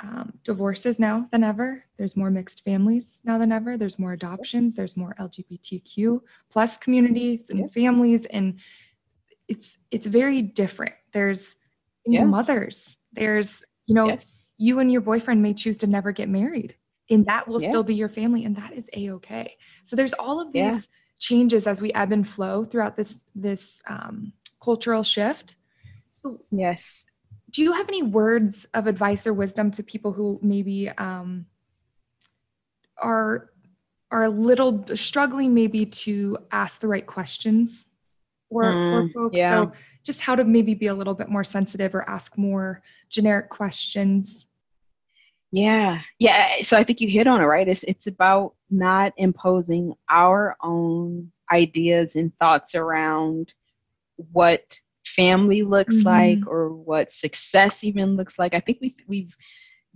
[0.01, 1.85] um, divorces now than ever.
[1.97, 3.77] There's more mixed families now than ever.
[3.77, 4.75] There's more adoptions.
[4.75, 7.67] There's more LGBTQ plus communities and yeah.
[7.69, 8.27] families.
[8.27, 8.59] And
[9.47, 10.95] it's, it's very different.
[11.13, 11.55] There's
[12.05, 12.25] yeah.
[12.25, 14.45] mothers, there's you know, yes.
[14.59, 16.77] you and your boyfriend may choose to never get married,
[17.11, 17.69] and that will yeah.
[17.69, 19.57] still be your family, and that is a okay.
[19.83, 20.81] So there's all of these yeah.
[21.19, 25.57] changes as we ebb and flow throughout this this um, cultural shift.
[26.13, 27.05] So yes,
[27.51, 31.47] do you have any words of advice or wisdom to people who maybe um,
[32.99, 33.51] are
[34.11, 37.87] are a little struggling maybe to ask the right questions
[38.53, 39.39] for, mm, for folks?
[39.39, 39.51] Yeah.
[39.51, 39.73] So
[40.05, 44.47] just how to maybe be a little bit more sensitive or ask more generic questions
[45.53, 49.93] yeah yeah so i think you hit on it right it's it's about not imposing
[50.11, 53.53] our own ideas and thoughts around
[54.33, 56.09] what family looks mm-hmm.
[56.09, 59.37] like or what success even looks like i think we've we've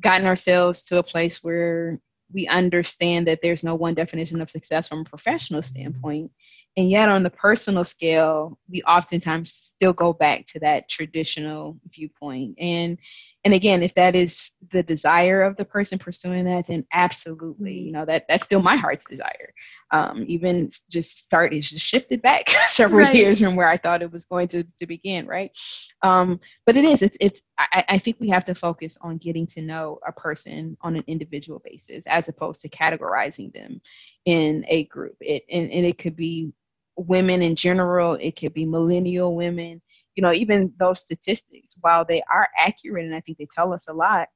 [0.00, 1.98] gotten ourselves to a place where
[2.34, 6.30] we understand that there's no one definition of success from a professional standpoint
[6.76, 12.56] and yet on the personal scale we oftentimes still go back to that traditional viewpoint.
[12.58, 12.98] And
[13.44, 17.92] and again if that is the desire of the person pursuing that then absolutely you
[17.92, 19.52] know that that's still my heart's desire.
[19.92, 23.14] Um, even just start is just shifted back several right.
[23.14, 25.56] years from where i thought it was going to, to begin right?
[26.02, 29.46] Um, but it is it's it's I, I think we have to focus on getting
[29.48, 33.80] to know a person on an individual basis as opposed to categorizing them
[34.24, 35.16] in a group.
[35.20, 36.52] It and, and it could be
[36.96, 39.82] women in general, it could be millennial women,
[40.14, 43.88] you know, even those statistics, while they are accurate and I think they tell us
[43.88, 44.28] a lot,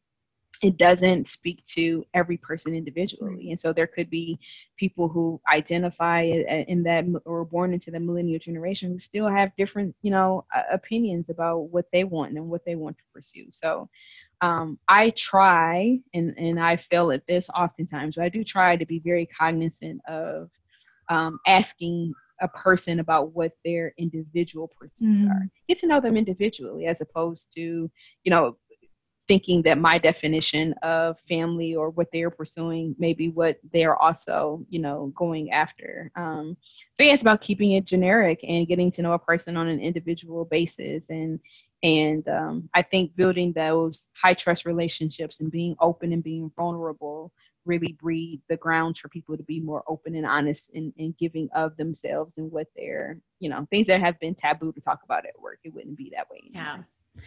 [0.62, 3.50] it doesn't speak to every person individually.
[3.50, 4.38] And so there could be
[4.76, 9.94] people who identify in that or born into the millennial generation who still have different,
[10.02, 13.46] you know, opinions about what they want and what they want to pursue.
[13.50, 13.88] So
[14.42, 18.84] um, I try, and, and I fail at this oftentimes, but I do try to
[18.84, 20.50] be very cognizant of
[21.08, 25.30] um, asking a person about what their individual pursuits mm.
[25.30, 25.48] are.
[25.68, 27.90] Get to know them individually as opposed to,
[28.24, 28.56] you know,
[29.30, 34.66] thinking that my definition of family or what they're pursuing may be what they're also,
[34.68, 36.10] you know, going after.
[36.16, 36.56] Um,
[36.90, 39.78] so yeah, it's about keeping it generic and getting to know a person on an
[39.78, 41.38] individual basis, and
[41.84, 47.32] and um, I think building those high trust relationships and being open and being vulnerable
[47.66, 51.48] really breed the grounds for people to be more open and honest and, and giving
[51.54, 55.26] of themselves and what they're, you know, things that have been taboo to talk about
[55.26, 55.58] at work.
[55.64, 56.40] It wouldn't be that way.
[56.54, 56.86] Anymore.
[57.16, 57.22] Yeah.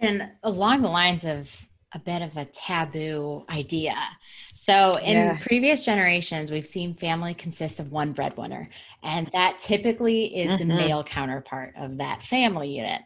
[0.00, 1.50] And along the lines of
[1.94, 3.94] a bit of a taboo idea.
[4.54, 5.38] So, in yeah.
[5.40, 8.68] previous generations, we've seen family consists of one breadwinner,
[9.02, 10.68] and that typically is mm-hmm.
[10.68, 13.02] the male counterpart of that family unit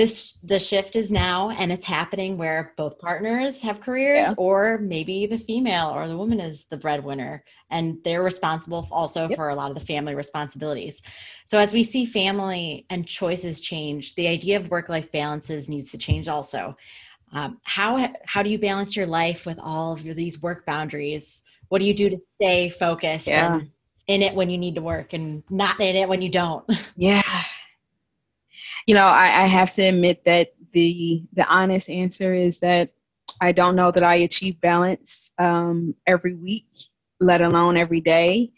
[0.00, 4.34] this the shift is now and it's happening where both partners have careers yeah.
[4.38, 9.36] or maybe the female or the woman is the breadwinner and they're responsible also yep.
[9.36, 11.02] for a lot of the family responsibilities
[11.44, 15.90] so as we see family and choices change the idea of work life balances needs
[15.90, 16.74] to change also
[17.34, 21.78] um, how how do you balance your life with all of these work boundaries what
[21.78, 23.56] do you do to stay focused yeah.
[23.56, 23.70] and
[24.06, 26.64] in it when you need to work and not in it when you don't
[26.96, 27.20] yeah
[28.86, 32.90] you know, I, I have to admit that the the honest answer is that
[33.40, 36.66] I don't know that I achieve balance um, every week,
[37.20, 38.52] let alone every day.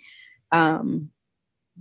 [0.51, 1.11] Um,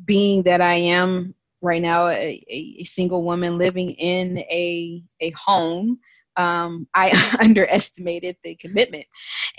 [0.05, 5.99] being that I am right now a, a, single woman living in a a home,
[6.37, 9.05] um, I underestimated the commitment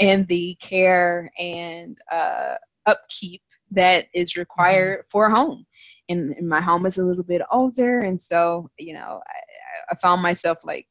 [0.01, 5.09] and the care and uh, upkeep that is required mm-hmm.
[5.11, 5.67] for a home
[6.09, 8.01] and, and, my home is a little bit older.
[8.01, 10.87] And so you know I, I, found myself like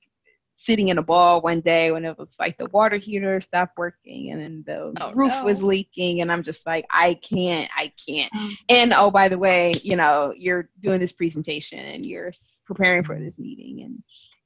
[0.55, 4.31] sitting in a ball one day when it was like the water heater stopped working
[4.31, 5.43] and then the oh, roof no.
[5.43, 6.21] was leaking.
[6.21, 8.31] And i'm just like i can't i can't.
[8.33, 8.53] Mm.
[8.69, 12.31] and oh by the way you know you're doing this presentation and you're
[12.65, 14.03] preparing for this meeting.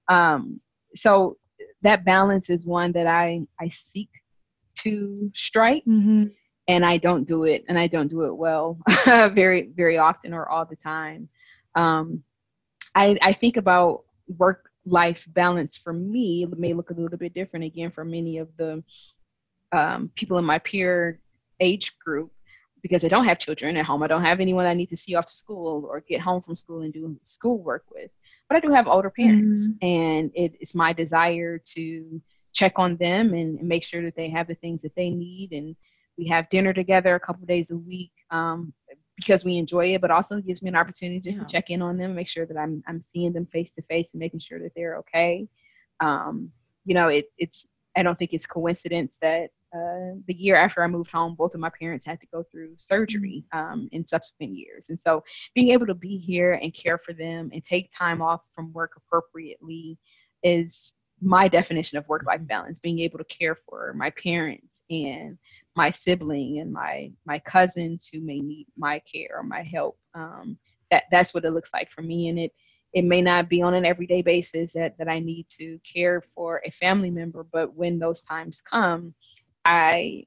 [0.09, 0.61] And um
[0.95, 1.37] so
[1.81, 4.09] that balance is one that i i seek
[4.79, 5.83] to strike.
[5.85, 6.25] Mm-hmm
[6.67, 10.47] and I don't do it, and I don't do it well, very very often or
[10.47, 11.29] all the time.
[11.75, 12.23] Um,
[12.93, 17.33] I I think about work life balance for me it may look a little bit
[17.33, 18.83] different again for many of the
[19.71, 21.19] um, people in my peer
[21.59, 22.31] age group
[22.81, 24.03] because I don't have children at home.
[24.03, 26.55] I don't have anyone I need to see off to school or get home from
[26.55, 28.11] school and do schoolwork with.
[28.47, 29.85] But I do have older parents, mm-hmm.
[29.85, 32.21] and it is my desire to
[32.53, 35.75] check on them and make sure that they have the things that they need and
[36.17, 38.73] we have dinner together a couple days a week um,
[39.15, 41.45] because we enjoy it, but also gives me an opportunity just yeah.
[41.45, 44.11] to check in on them, make sure that I'm I'm seeing them face to face
[44.13, 45.47] and making sure that they're okay.
[45.99, 46.51] Um,
[46.85, 50.87] you know, it, it's I don't think it's coincidence that uh, the year after I
[50.87, 53.73] moved home, both of my parents had to go through surgery mm-hmm.
[53.73, 54.89] um, in subsequent years.
[54.89, 55.23] And so
[55.53, 58.93] being able to be here and care for them and take time off from work
[58.95, 59.97] appropriately
[60.43, 62.47] is my definition of work life mm-hmm.
[62.47, 65.37] balance being able to care for my parents and
[65.75, 70.57] my sibling and my my cousins who may need my care or my help um,
[70.91, 72.29] that that's what it looks like for me.
[72.29, 72.51] And it
[72.95, 76.61] it may not be on an everyday basis that, that i need to care for
[76.65, 79.13] a family member but when those times come
[79.65, 80.23] i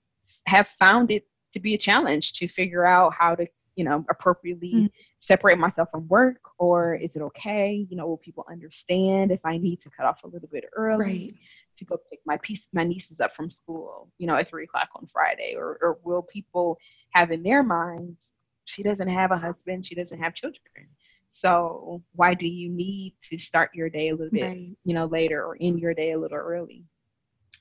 [0.46, 3.46] have found it to be a challenge to figure out how to
[3.78, 4.86] you know appropriately mm-hmm.
[5.18, 9.56] separate myself from work or is it okay you know will people understand if i
[9.56, 11.34] need to cut off a little bit early right.
[11.76, 14.88] to go pick my piece my nieces up from school you know at three o'clock
[14.96, 16.76] on friday or, or will people
[17.10, 18.32] have in their minds
[18.64, 20.88] she doesn't have a husband she doesn't have children
[21.28, 24.76] so why do you need to start your day a little bit right.
[24.84, 26.84] you know later or end your day a little early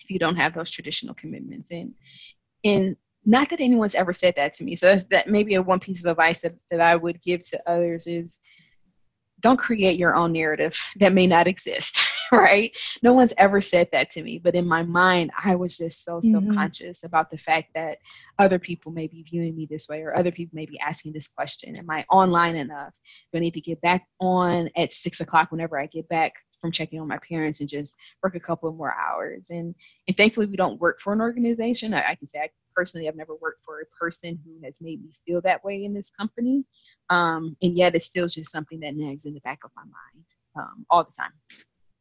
[0.03, 1.93] if you don't have those traditional commitments and
[2.63, 2.97] and
[3.27, 4.73] not that anyone's ever said that to me.
[4.73, 7.69] So that's that maybe a one piece of advice that, that I would give to
[7.69, 8.39] others is
[9.41, 11.99] don't create your own narrative that may not exist,
[12.31, 12.75] right?
[13.03, 16.19] No one's ever said that to me, but in my mind, I was just so
[16.19, 16.31] mm-hmm.
[16.31, 17.97] self-conscious about the fact that
[18.39, 21.27] other people may be viewing me this way or other people may be asking this
[21.27, 21.75] question.
[21.75, 22.95] Am I online enough?
[23.31, 26.71] Do I need to get back on at six o'clock whenever I get back from
[26.71, 29.49] checking on my parents and just work a couple more hours?
[29.49, 29.75] And
[30.07, 31.93] and thankfully we don't work for an organization.
[31.93, 35.03] I, I can say I personally, I've never worked for a person who has made
[35.03, 36.63] me feel that way in this company.
[37.09, 40.25] Um, and yet it's still just something that nags in the back of my mind
[40.55, 41.31] um, all the time.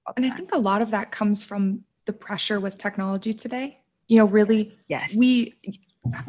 [0.07, 0.33] All the and time.
[0.33, 3.81] I think a lot of that comes from the pressure with technology today.
[4.09, 5.53] You know, really, yes, we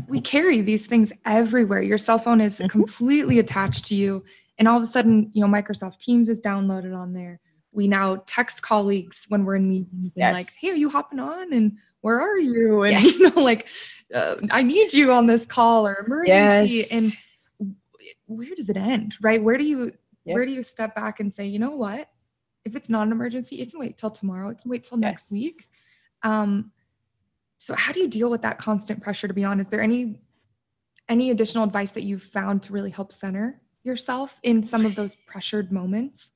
[0.07, 1.83] we carry these things everywhere.
[1.83, 2.67] Your cell phone is mm-hmm.
[2.67, 4.23] completely attached to you,
[4.57, 7.39] and all of a sudden, you know, Microsoft Teams is downloaded on there.
[7.71, 11.53] We now text colleagues when we're in meetings and like, "Hey, are you hopping on?"
[11.53, 13.19] and "Where are you?" and yes.
[13.19, 13.67] you know, like,
[14.13, 16.75] uh, "I need you on this call" or emergency.
[16.75, 16.91] Yes.
[16.91, 17.17] And
[18.25, 19.41] where does it end, right?
[19.41, 19.91] Where do you
[20.25, 20.35] yep.
[20.35, 22.09] where do you step back and say, you know what?
[22.65, 24.49] If it's not an emergency, it can wait till tomorrow.
[24.49, 25.03] It can wait till yes.
[25.03, 25.53] next week.
[26.23, 26.71] Um,
[27.57, 29.59] so how do you deal with that constant pressure to be on?
[29.59, 30.21] Is there any
[31.09, 35.15] any additional advice that you've found to really help center yourself in some of those
[35.25, 36.31] pressured moments?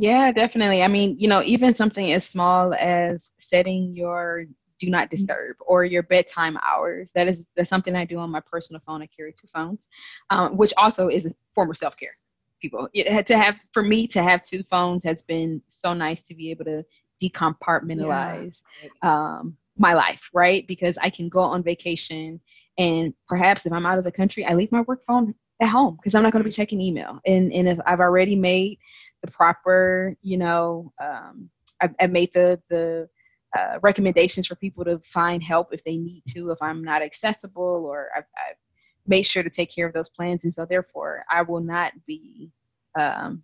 [0.00, 0.84] Yeah, definitely.
[0.84, 4.44] I mean, you know, even something as small as setting your
[4.78, 5.16] do not mm-hmm.
[5.16, 7.10] disturb or your bedtime hours.
[7.16, 9.02] That is that's something I do on my personal phone.
[9.02, 9.88] I carry two phones,
[10.30, 12.16] um, which also is a form of self care.
[12.62, 16.22] People, it had to have for me to have two phones has been so nice
[16.22, 16.84] to be able to
[17.20, 18.90] decompartmentalize yeah.
[19.02, 20.64] um, my life, right?
[20.68, 22.40] Because I can go on vacation
[22.78, 25.96] and perhaps if I'm out of the country, I leave my work phone at home
[25.96, 26.62] because I'm not going to be mm-hmm.
[26.62, 27.20] checking email.
[27.26, 28.78] And and if I've already made
[29.22, 31.50] the proper, you know, um,
[31.80, 33.08] I've, made the the
[33.56, 37.84] uh, recommendations for people to find help if they need to, if I'm not accessible,
[37.86, 38.56] or I've, I've,
[39.06, 40.44] made sure to take care of those plans.
[40.44, 42.50] And so, therefore, I will not be
[42.98, 43.42] um,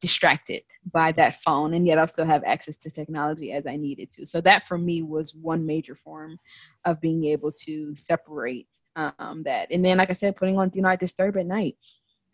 [0.00, 4.10] distracted by that phone, and yet I'll still have access to technology as I needed
[4.12, 4.26] to.
[4.26, 6.38] So, that for me was one major form
[6.86, 9.68] of being able to separate um, that.
[9.70, 11.76] And then, like I said, putting on Do Not Disturb at night.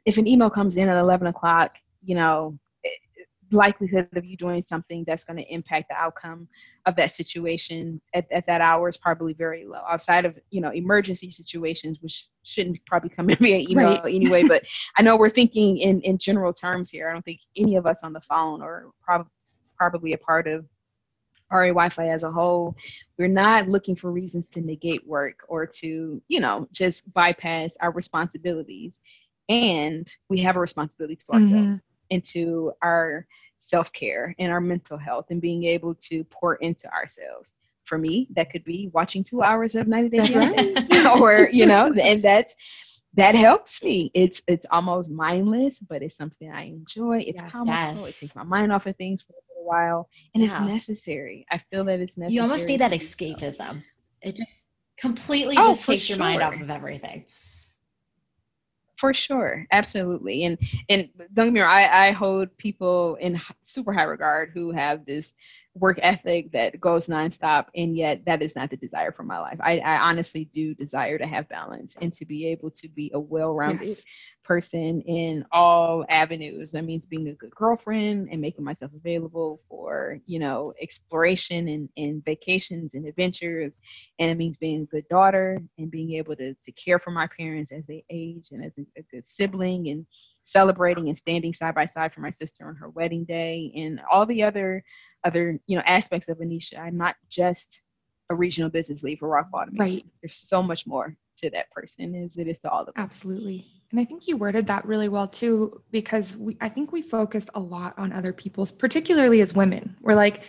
[0.05, 2.59] If an email comes in at 11 o'clock, you know,
[3.53, 6.48] likelihood of you doing something that's going to impact the outcome
[6.86, 10.70] of that situation at, at that hour is probably very low outside of you know
[10.70, 14.05] emergency situations which shouldn't probably come in via email right.
[14.14, 14.64] anyway but
[14.96, 18.03] i know we're thinking in in general terms here i don't think any of us
[18.03, 19.28] on the phone or prob-
[19.76, 20.64] probably a part of
[21.50, 22.74] RA Wi-Fi as a whole,
[23.18, 27.92] we're not looking for reasons to negate work or to, you know, just bypass our
[27.92, 29.03] responsibilities.
[29.50, 31.53] And we have a responsibility to ourselves.
[31.53, 33.26] Mm-hmm into our
[33.58, 37.54] self care and our mental health and being able to pour into ourselves.
[37.84, 41.06] For me, that could be watching two hours of 90 Day right.
[41.20, 42.54] or, you know, and that's
[43.14, 44.10] that helps me.
[44.14, 47.18] It's it's almost mindless, but it's something I enjoy.
[47.26, 48.04] It's yes, comical.
[48.04, 48.16] Yes.
[48.16, 50.48] It takes my mind off of things for a little while, and yeah.
[50.48, 51.44] it's necessary.
[51.50, 52.36] I feel that it's necessary.
[52.36, 53.56] You almost need that escapism.
[53.56, 53.76] So.
[54.22, 56.16] It just completely oh, just takes sure.
[56.16, 57.26] your mind off of everything
[59.03, 59.66] for sure.
[59.72, 60.44] Absolutely.
[60.44, 64.70] And and don't get me wrong I, I hold people in super high regard who
[64.70, 65.34] have this
[65.74, 69.59] work ethic that goes nonstop and yet that is not the desire for my life.
[69.61, 73.18] I, I honestly do desire to have balance and to be able to be a
[73.18, 74.05] well-rounded yes
[74.45, 76.72] person in all avenues.
[76.72, 81.88] That means being a good girlfriend and making myself available for, you know, exploration and,
[81.97, 83.78] and vacations and adventures.
[84.18, 87.26] And it means being a good daughter and being able to, to care for my
[87.26, 90.07] parents as they age and as a, a good sibling and
[90.45, 94.26] celebrating and standing side by side for my sister on her wedding day and all
[94.26, 94.84] the other
[95.24, 96.78] other, you know, aspects of Anisha.
[96.80, 97.82] I'm not just
[98.30, 99.76] a regional business lead for Rock Bottom.
[99.76, 100.05] Right.
[100.20, 102.95] There's so much more to that person as it is to all of us.
[102.97, 103.66] Absolutely.
[103.91, 107.47] And I think you worded that really well too, because we, I think we focus
[107.55, 109.97] a lot on other people's, particularly as women.
[110.01, 110.45] We're like,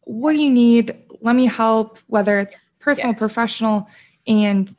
[0.00, 0.96] what do you need?
[1.20, 3.18] Let me help, whether it's personal, yes.
[3.18, 3.88] professional.
[4.26, 4.74] And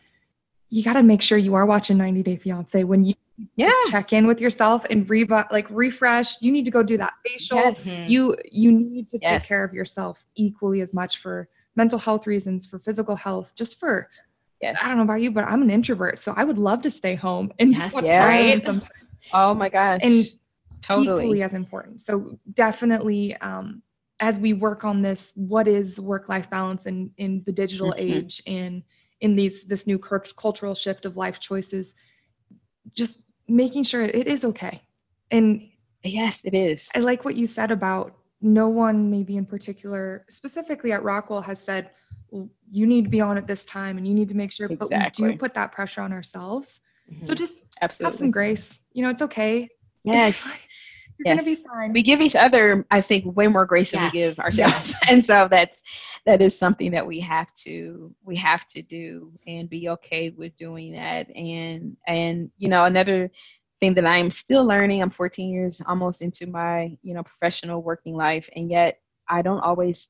[0.70, 3.14] you got to make sure you are watching 90 Day Fiance when you
[3.56, 3.72] yeah.
[3.88, 6.42] check in with yourself and re- like refresh.
[6.42, 7.58] You need to go do that facial.
[7.58, 7.86] Yes.
[7.86, 8.12] Mm-hmm.
[8.12, 12.66] You you need to take care of yourself equally as much for mental health reasons,
[12.66, 14.10] for physical health, just for
[14.62, 14.78] Yes.
[14.82, 17.16] I don't know about you, but I'm an introvert, so I would love to stay
[17.16, 18.26] home and yes, watch yeah.
[18.26, 18.92] television sometimes.
[19.34, 20.02] Oh my gosh.
[20.04, 20.26] And
[20.82, 22.02] totally equally as important.
[22.02, 23.82] So definitely um,
[24.20, 28.18] as we work on this, what is work-life balance in in the digital mm-hmm.
[28.18, 28.84] age and
[29.22, 31.96] in these this new cultural shift of life choices,
[32.94, 34.82] just making sure it is okay.
[35.32, 35.70] And
[36.04, 36.90] yes, it is.
[36.96, 41.62] I like what you said about no one maybe in particular specifically at Rockwell has
[41.62, 41.92] said
[42.70, 45.24] you need to be on at this time and you need to make sure exactly.
[45.24, 47.24] but we do put that pressure on ourselves mm-hmm.
[47.24, 48.12] so just Absolutely.
[48.12, 49.68] have some grace you know it's okay
[50.04, 51.44] yes you're yes.
[51.44, 54.12] gonna be fine we give each other i think way more grace yes.
[54.14, 54.96] than we give ourselves yes.
[55.10, 55.82] and so that's
[56.26, 60.56] that is something that we have to we have to do and be okay with
[60.58, 63.32] doing that and and you know another
[63.80, 68.16] thing that i'm still learning i'm 14 years almost into my you know professional working
[68.16, 70.10] life and yet i don't always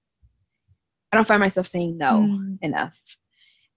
[1.12, 2.57] I don't find myself saying no mm.
[2.62, 2.99] enough.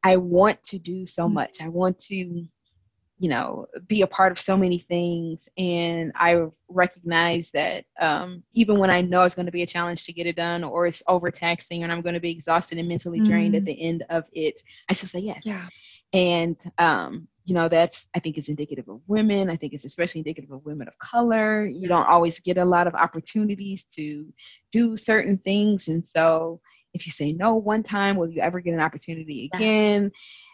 [0.03, 1.33] I want to do so mm.
[1.33, 1.61] much.
[1.61, 5.49] I want to, you know, be a part of so many things.
[5.57, 10.05] And I recognize that um, even when I know it's going to be a challenge
[10.05, 13.20] to get it done or it's overtaxing and I'm going to be exhausted and mentally
[13.20, 13.59] drained mm.
[13.59, 14.61] at the end of it,
[14.91, 15.43] I still say yes.
[15.45, 15.68] Yeah.
[16.12, 19.51] And, um, you know, that's, I think, is indicative of women.
[19.51, 21.66] I think it's especially indicative of women of color.
[21.66, 24.33] You don't always get a lot of opportunities to
[24.70, 25.89] do certain things.
[25.89, 26.61] And so,
[26.95, 30.05] if you say no one time, will you ever get an opportunity again?
[30.05, 30.12] Yes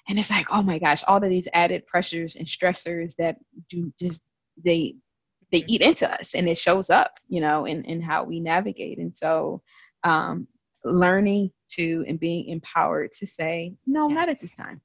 [0.09, 3.37] and it's like oh my gosh all of these added pressures and stressors that
[3.69, 4.23] do just
[4.65, 4.97] they
[5.53, 8.99] they eat into us and it shows up you know in in how we navigate.
[8.99, 9.63] And so
[10.05, 10.49] um
[10.85, 14.15] learning to and being empowered to say no yes.
[14.15, 14.81] not at this time.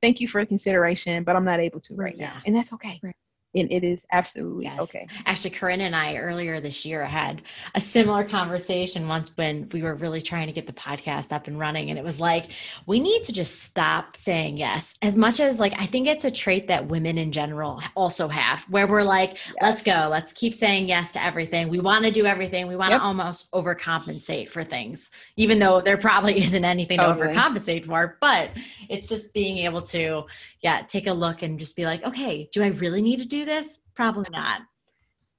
[0.00, 2.34] Thank you for the consideration but i'm not able to right, right now.
[2.46, 2.98] and that's okay.
[3.02, 3.16] Right
[3.54, 4.80] and it is absolutely yes.
[4.80, 5.06] okay.
[5.26, 7.42] Actually, Corinne and I earlier this year had
[7.74, 11.58] a similar conversation once when we were really trying to get the podcast up and
[11.58, 11.90] running.
[11.90, 12.46] And it was like,
[12.86, 14.94] we need to just stop saying yes.
[15.02, 18.62] As much as like, I think it's a trait that women in general also have,
[18.70, 19.54] where we're like, yes.
[19.60, 21.68] let's go, let's keep saying yes to everything.
[21.68, 22.66] We want to do everything.
[22.68, 23.02] We want to yep.
[23.02, 27.34] almost overcompensate for things, even though there probably isn't anything totally.
[27.34, 28.16] to overcompensate for.
[28.20, 28.50] But
[28.88, 30.24] it's just being able to,
[30.60, 33.41] yeah, take a look and just be like, okay, do I really need to do
[33.44, 33.80] this?
[33.94, 34.62] Probably not.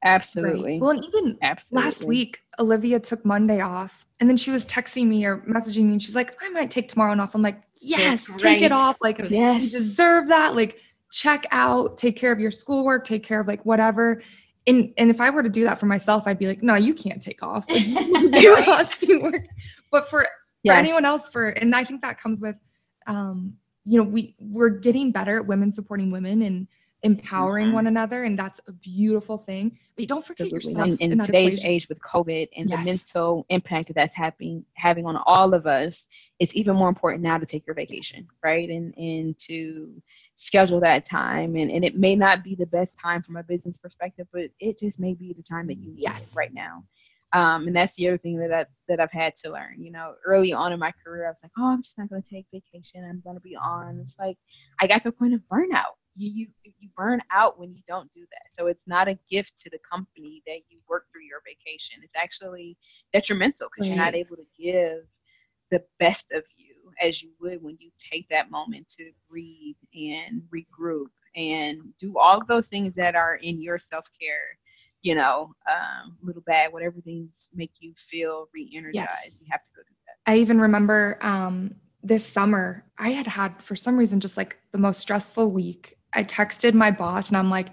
[0.03, 0.73] Absolutely.
[0.73, 0.81] Right.
[0.81, 1.85] Well, and even Absolutely.
[1.85, 5.93] last week, Olivia took Monday off and then she was texting me or messaging me
[5.93, 7.33] and she's like, I might take tomorrow off.
[7.35, 8.97] I'm like, yes, take it off.
[9.01, 9.63] Like, yes.
[9.63, 10.55] you deserve that.
[10.55, 10.77] Like,
[11.09, 14.21] check out, take care of your schoolwork, take care of like whatever.
[14.67, 16.93] And, and if I were to do that for myself, I'd be like, no, you
[16.93, 17.69] can't take off.
[17.69, 19.47] Like, you must be working.
[19.89, 20.27] But for,
[20.63, 20.75] yes.
[20.75, 22.59] for anyone else, for, and I think that comes with,
[23.07, 23.53] um,
[23.85, 26.67] you know, we, we're getting better at women supporting women and,
[27.03, 27.75] empowering mm-hmm.
[27.75, 30.71] one another and that's a beautiful thing but don't forget Absolutely.
[30.71, 31.69] yourself in, in today's equation.
[31.69, 32.79] age with covid and yes.
[32.79, 36.07] the mental impact that's having having on all of us
[36.39, 40.01] it's even more important now to take your vacation right and and to
[40.35, 43.77] schedule that time and, and it may not be the best time from a business
[43.77, 46.29] perspective but it just may be the time that you need yes.
[46.33, 46.83] right now
[47.33, 49.83] um, and that's the other thing that I, that I've had to learn.
[49.83, 52.21] You know, early on in my career, I was like, "Oh, I'm just not going
[52.21, 53.03] to take vacation.
[53.03, 54.37] I'm going to be on." It's like
[54.79, 58.11] I got to a point of burnout you, you you burn out when you don't
[58.11, 58.51] do that.
[58.51, 62.01] So it's not a gift to the company that you work through your vacation.
[62.03, 62.77] It's actually
[63.13, 63.95] detrimental because right.
[63.95, 65.05] you're not able to give
[65.71, 70.43] the best of you as you would when you take that moment to breathe and
[70.53, 74.57] regroup and do all those things that are in your self-care
[75.01, 78.95] you know um, little bad whatever things make you feel re-energized
[79.25, 79.39] yes.
[79.41, 83.61] you have to go do that i even remember um, this summer i had had
[83.63, 87.49] for some reason just like the most stressful week I texted my boss and I'm
[87.49, 87.69] like,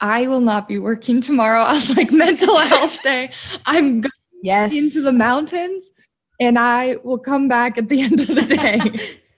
[0.00, 1.60] I will not be working tomorrow.
[1.62, 3.30] I was like, mental health day.
[3.64, 4.12] I'm going
[4.42, 4.72] yes.
[4.72, 5.84] into the mountains
[6.40, 8.80] and I will come back at the end of the day.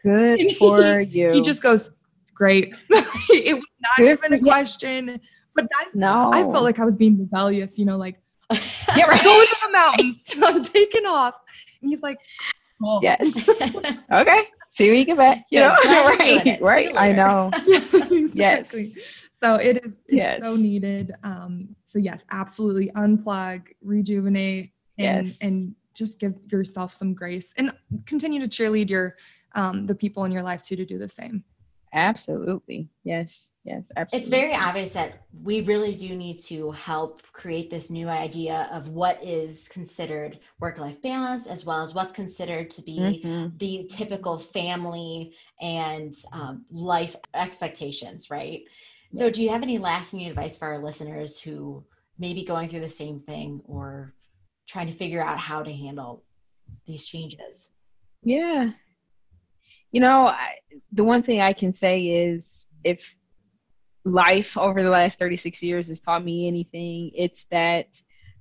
[0.03, 1.33] Good for you.
[1.33, 1.91] He just goes,
[2.35, 2.73] Great.
[2.91, 5.21] it was not Good even a question.
[5.57, 6.33] But I, no.
[6.33, 8.21] I felt like I was being rebellious, you know, like,
[8.97, 9.23] yeah, right.
[9.25, 10.37] going to the mountains.
[10.43, 11.35] I'm taking off.
[11.83, 12.19] And he's like,
[12.81, 13.01] oh.
[13.03, 13.49] Yes.
[14.13, 14.45] okay
[14.87, 15.45] see you get back.
[15.51, 16.97] You know, right, right.
[16.97, 17.51] I know.
[18.11, 18.85] exactly.
[18.85, 18.99] Yes.
[19.37, 20.43] So it is yes.
[20.43, 21.15] so needed.
[21.23, 25.43] Um, so yes, absolutely unplug, rejuvenate, and yes.
[25.43, 27.73] and just give yourself some grace and
[28.07, 29.17] continue to cheerlead your
[29.55, 31.45] um, the people in your life too to do the same.
[31.93, 32.89] Absolutely.
[33.05, 33.55] Yes.
[33.65, 33.91] Yes.
[33.97, 34.21] Absolutely.
[34.21, 38.89] It's very obvious that we really do need to help create this new idea of
[38.89, 43.57] what is considered work life balance, as well as what's considered to be mm-hmm.
[43.57, 48.63] the typical family and um, life expectations, right?
[49.11, 49.21] Yes.
[49.21, 51.85] So, do you have any lasting advice for our listeners who
[52.19, 54.13] may be going through the same thing or
[54.67, 56.23] trying to figure out how to handle
[56.87, 57.71] these changes?
[58.23, 58.73] Yeah,
[59.93, 60.55] you know, I,
[60.93, 63.17] the one thing I can say is if
[64.05, 68.01] life over the last 36 years has taught me anything, it's that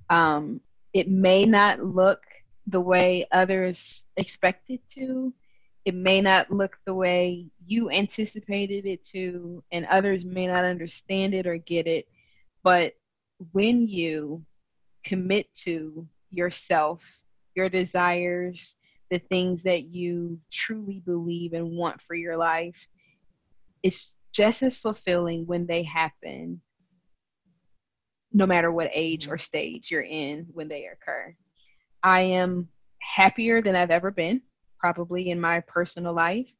[0.09, 0.61] um,
[0.93, 2.21] it may not look
[2.67, 5.33] the way others expect it to.
[5.85, 11.33] It may not look the way you anticipated it to, and others may not understand
[11.33, 12.07] it or get it.
[12.61, 12.93] But
[13.53, 14.43] when you
[15.05, 17.21] commit to yourself,
[17.55, 18.75] your desires,
[19.09, 22.87] the things that you truly believe and want for your life,
[23.83, 26.61] it's just as fulfilling when they happen,
[28.33, 31.33] no matter what age or stage you're in when they occur.
[32.03, 34.41] I am happier than I've ever been,
[34.79, 36.53] probably in my personal life.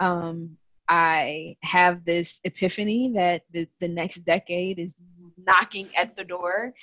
[0.00, 0.56] Um,
[0.88, 4.96] I have this epiphany that the, the next decade is
[5.38, 6.74] knocking at the door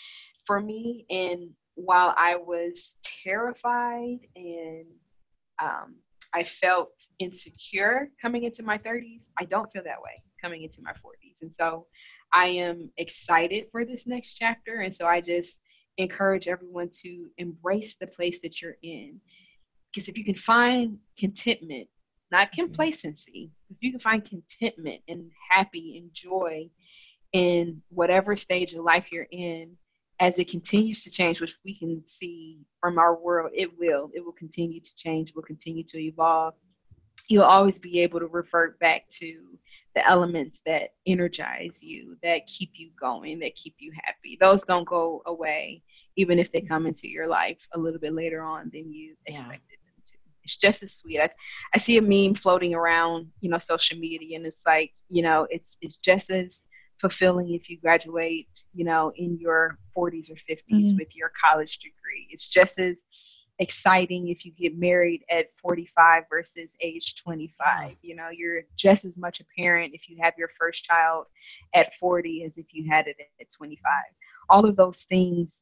[0.45, 1.05] for me.
[1.09, 4.85] And while I was terrified and
[5.61, 5.95] um,
[6.33, 9.29] I felt insecure coming into my 30s.
[9.37, 11.41] I don't feel that way coming into my 40s.
[11.41, 11.87] And so
[12.33, 14.81] I am excited for this next chapter.
[14.81, 15.61] And so I just
[15.97, 19.19] encourage everyone to embrace the place that you're in.
[19.93, 21.87] Because if you can find contentment,
[22.31, 22.61] not mm-hmm.
[22.61, 26.69] complacency, if you can find contentment and happy and joy
[27.33, 29.77] in whatever stage of life you're in,
[30.21, 34.11] as it continues to change, which we can see from our world, it will.
[34.13, 36.53] It will continue to change, will continue to evolve.
[37.27, 39.41] You'll always be able to revert back to
[39.95, 44.37] the elements that energize you, that keep you going, that keep you happy.
[44.39, 45.81] Those don't go away,
[46.17, 49.31] even if they come into your life a little bit later on than you yeah.
[49.31, 50.17] expected them to.
[50.43, 51.19] It's just as sweet.
[51.19, 51.29] I,
[51.73, 55.47] I see a meme floating around, you know, social media, and it's like, you know,
[55.49, 56.63] it's it's just as
[57.01, 60.97] fulfilling if you graduate, you know, in your 40s or 50s mm-hmm.
[60.97, 62.27] with your college degree.
[62.29, 63.03] It's just as
[63.59, 69.19] exciting if you get married at 45 versus age 25 you know you're just as
[69.19, 71.27] much a parent if you have your first child
[71.75, 73.77] at 40 as if you had it at 25
[74.49, 75.61] all of those things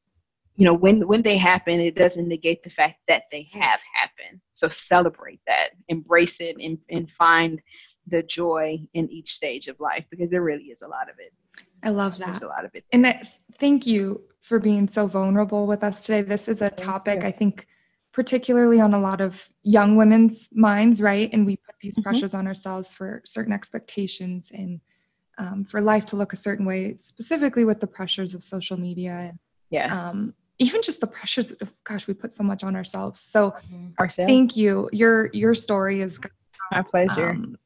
[0.60, 4.42] you know when when they happen it doesn't negate the fact that they have happened.
[4.54, 5.70] So celebrate that.
[5.88, 7.62] Embrace it and, and find
[8.10, 11.34] the joy in each stage of life because there really is a lot of it
[11.84, 13.28] i love that There's a lot of it and that,
[13.60, 17.68] thank you for being so vulnerable with us today this is a topic i think
[18.12, 21.30] particularly on a lot of young women's minds, right?
[21.32, 22.04] And we put these mm-hmm.
[22.04, 24.82] pressures on ourselves for certain expectations and
[25.38, 29.38] um, for life to look a certain way, specifically with the pressures of social media.
[29.70, 30.04] Yes.
[30.04, 33.22] Um, even just the pressures of gosh, we put so much on ourselves.
[33.22, 33.88] So mm-hmm.
[34.00, 34.30] ourselves.
[34.30, 34.90] thank you.
[34.92, 36.20] Your your story is
[36.72, 37.30] my pleasure.
[37.30, 37.58] Um,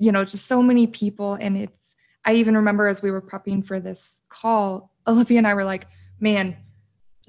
[0.00, 1.94] you know, just so many people, and it's.
[2.24, 5.86] I even remember as we were prepping for this call, Olivia and I were like,
[6.18, 6.56] "Man,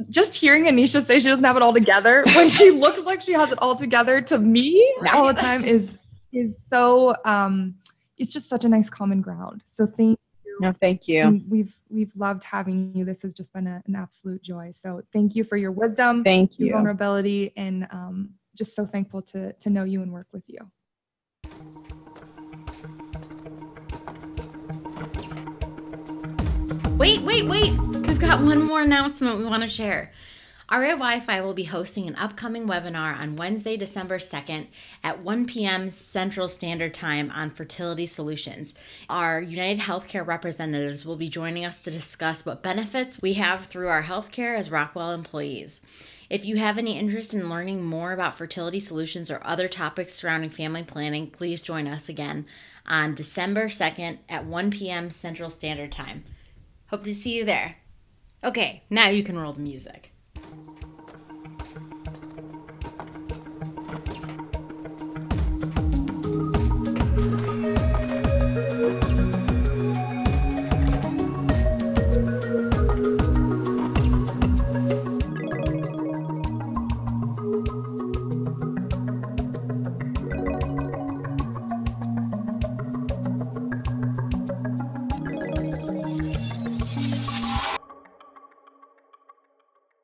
[0.10, 3.34] just hearing Anisha say she doesn't have it all together when she looks like she
[3.34, 5.98] has it all together to me all the time is
[6.34, 7.76] is so um
[8.18, 9.64] it's just such a nice common ground.
[9.66, 10.58] So thank you.
[10.62, 11.42] No, thank you.
[11.50, 13.04] We've we've loved having you.
[13.04, 14.72] This has just been a, an absolute joy.
[14.74, 19.54] So thank you for your wisdom, thank you, vulnerability, and um, just so thankful to
[19.54, 20.60] to know you and work with you.
[27.02, 30.12] Wait, wait, wait We've got one more announcement we want to share.
[30.72, 34.68] RA Wi Fi will be hosting an upcoming webinar on Wednesday, December 2nd
[35.04, 35.90] at 1 p.m.
[35.90, 38.76] Central Standard Time on fertility solutions.
[39.10, 43.88] Our United Healthcare representatives will be joining us to discuss what benefits we have through
[43.88, 45.82] our healthcare as Rockwell employees.
[46.30, 50.52] If you have any interest in learning more about fertility solutions or other topics surrounding
[50.52, 52.46] family planning, please join us again
[52.86, 55.10] on December 2nd at 1 p.m.
[55.10, 56.26] Central Standard Time.
[56.92, 57.78] Hope to see you there.
[58.44, 60.11] Okay, now you can roll the music.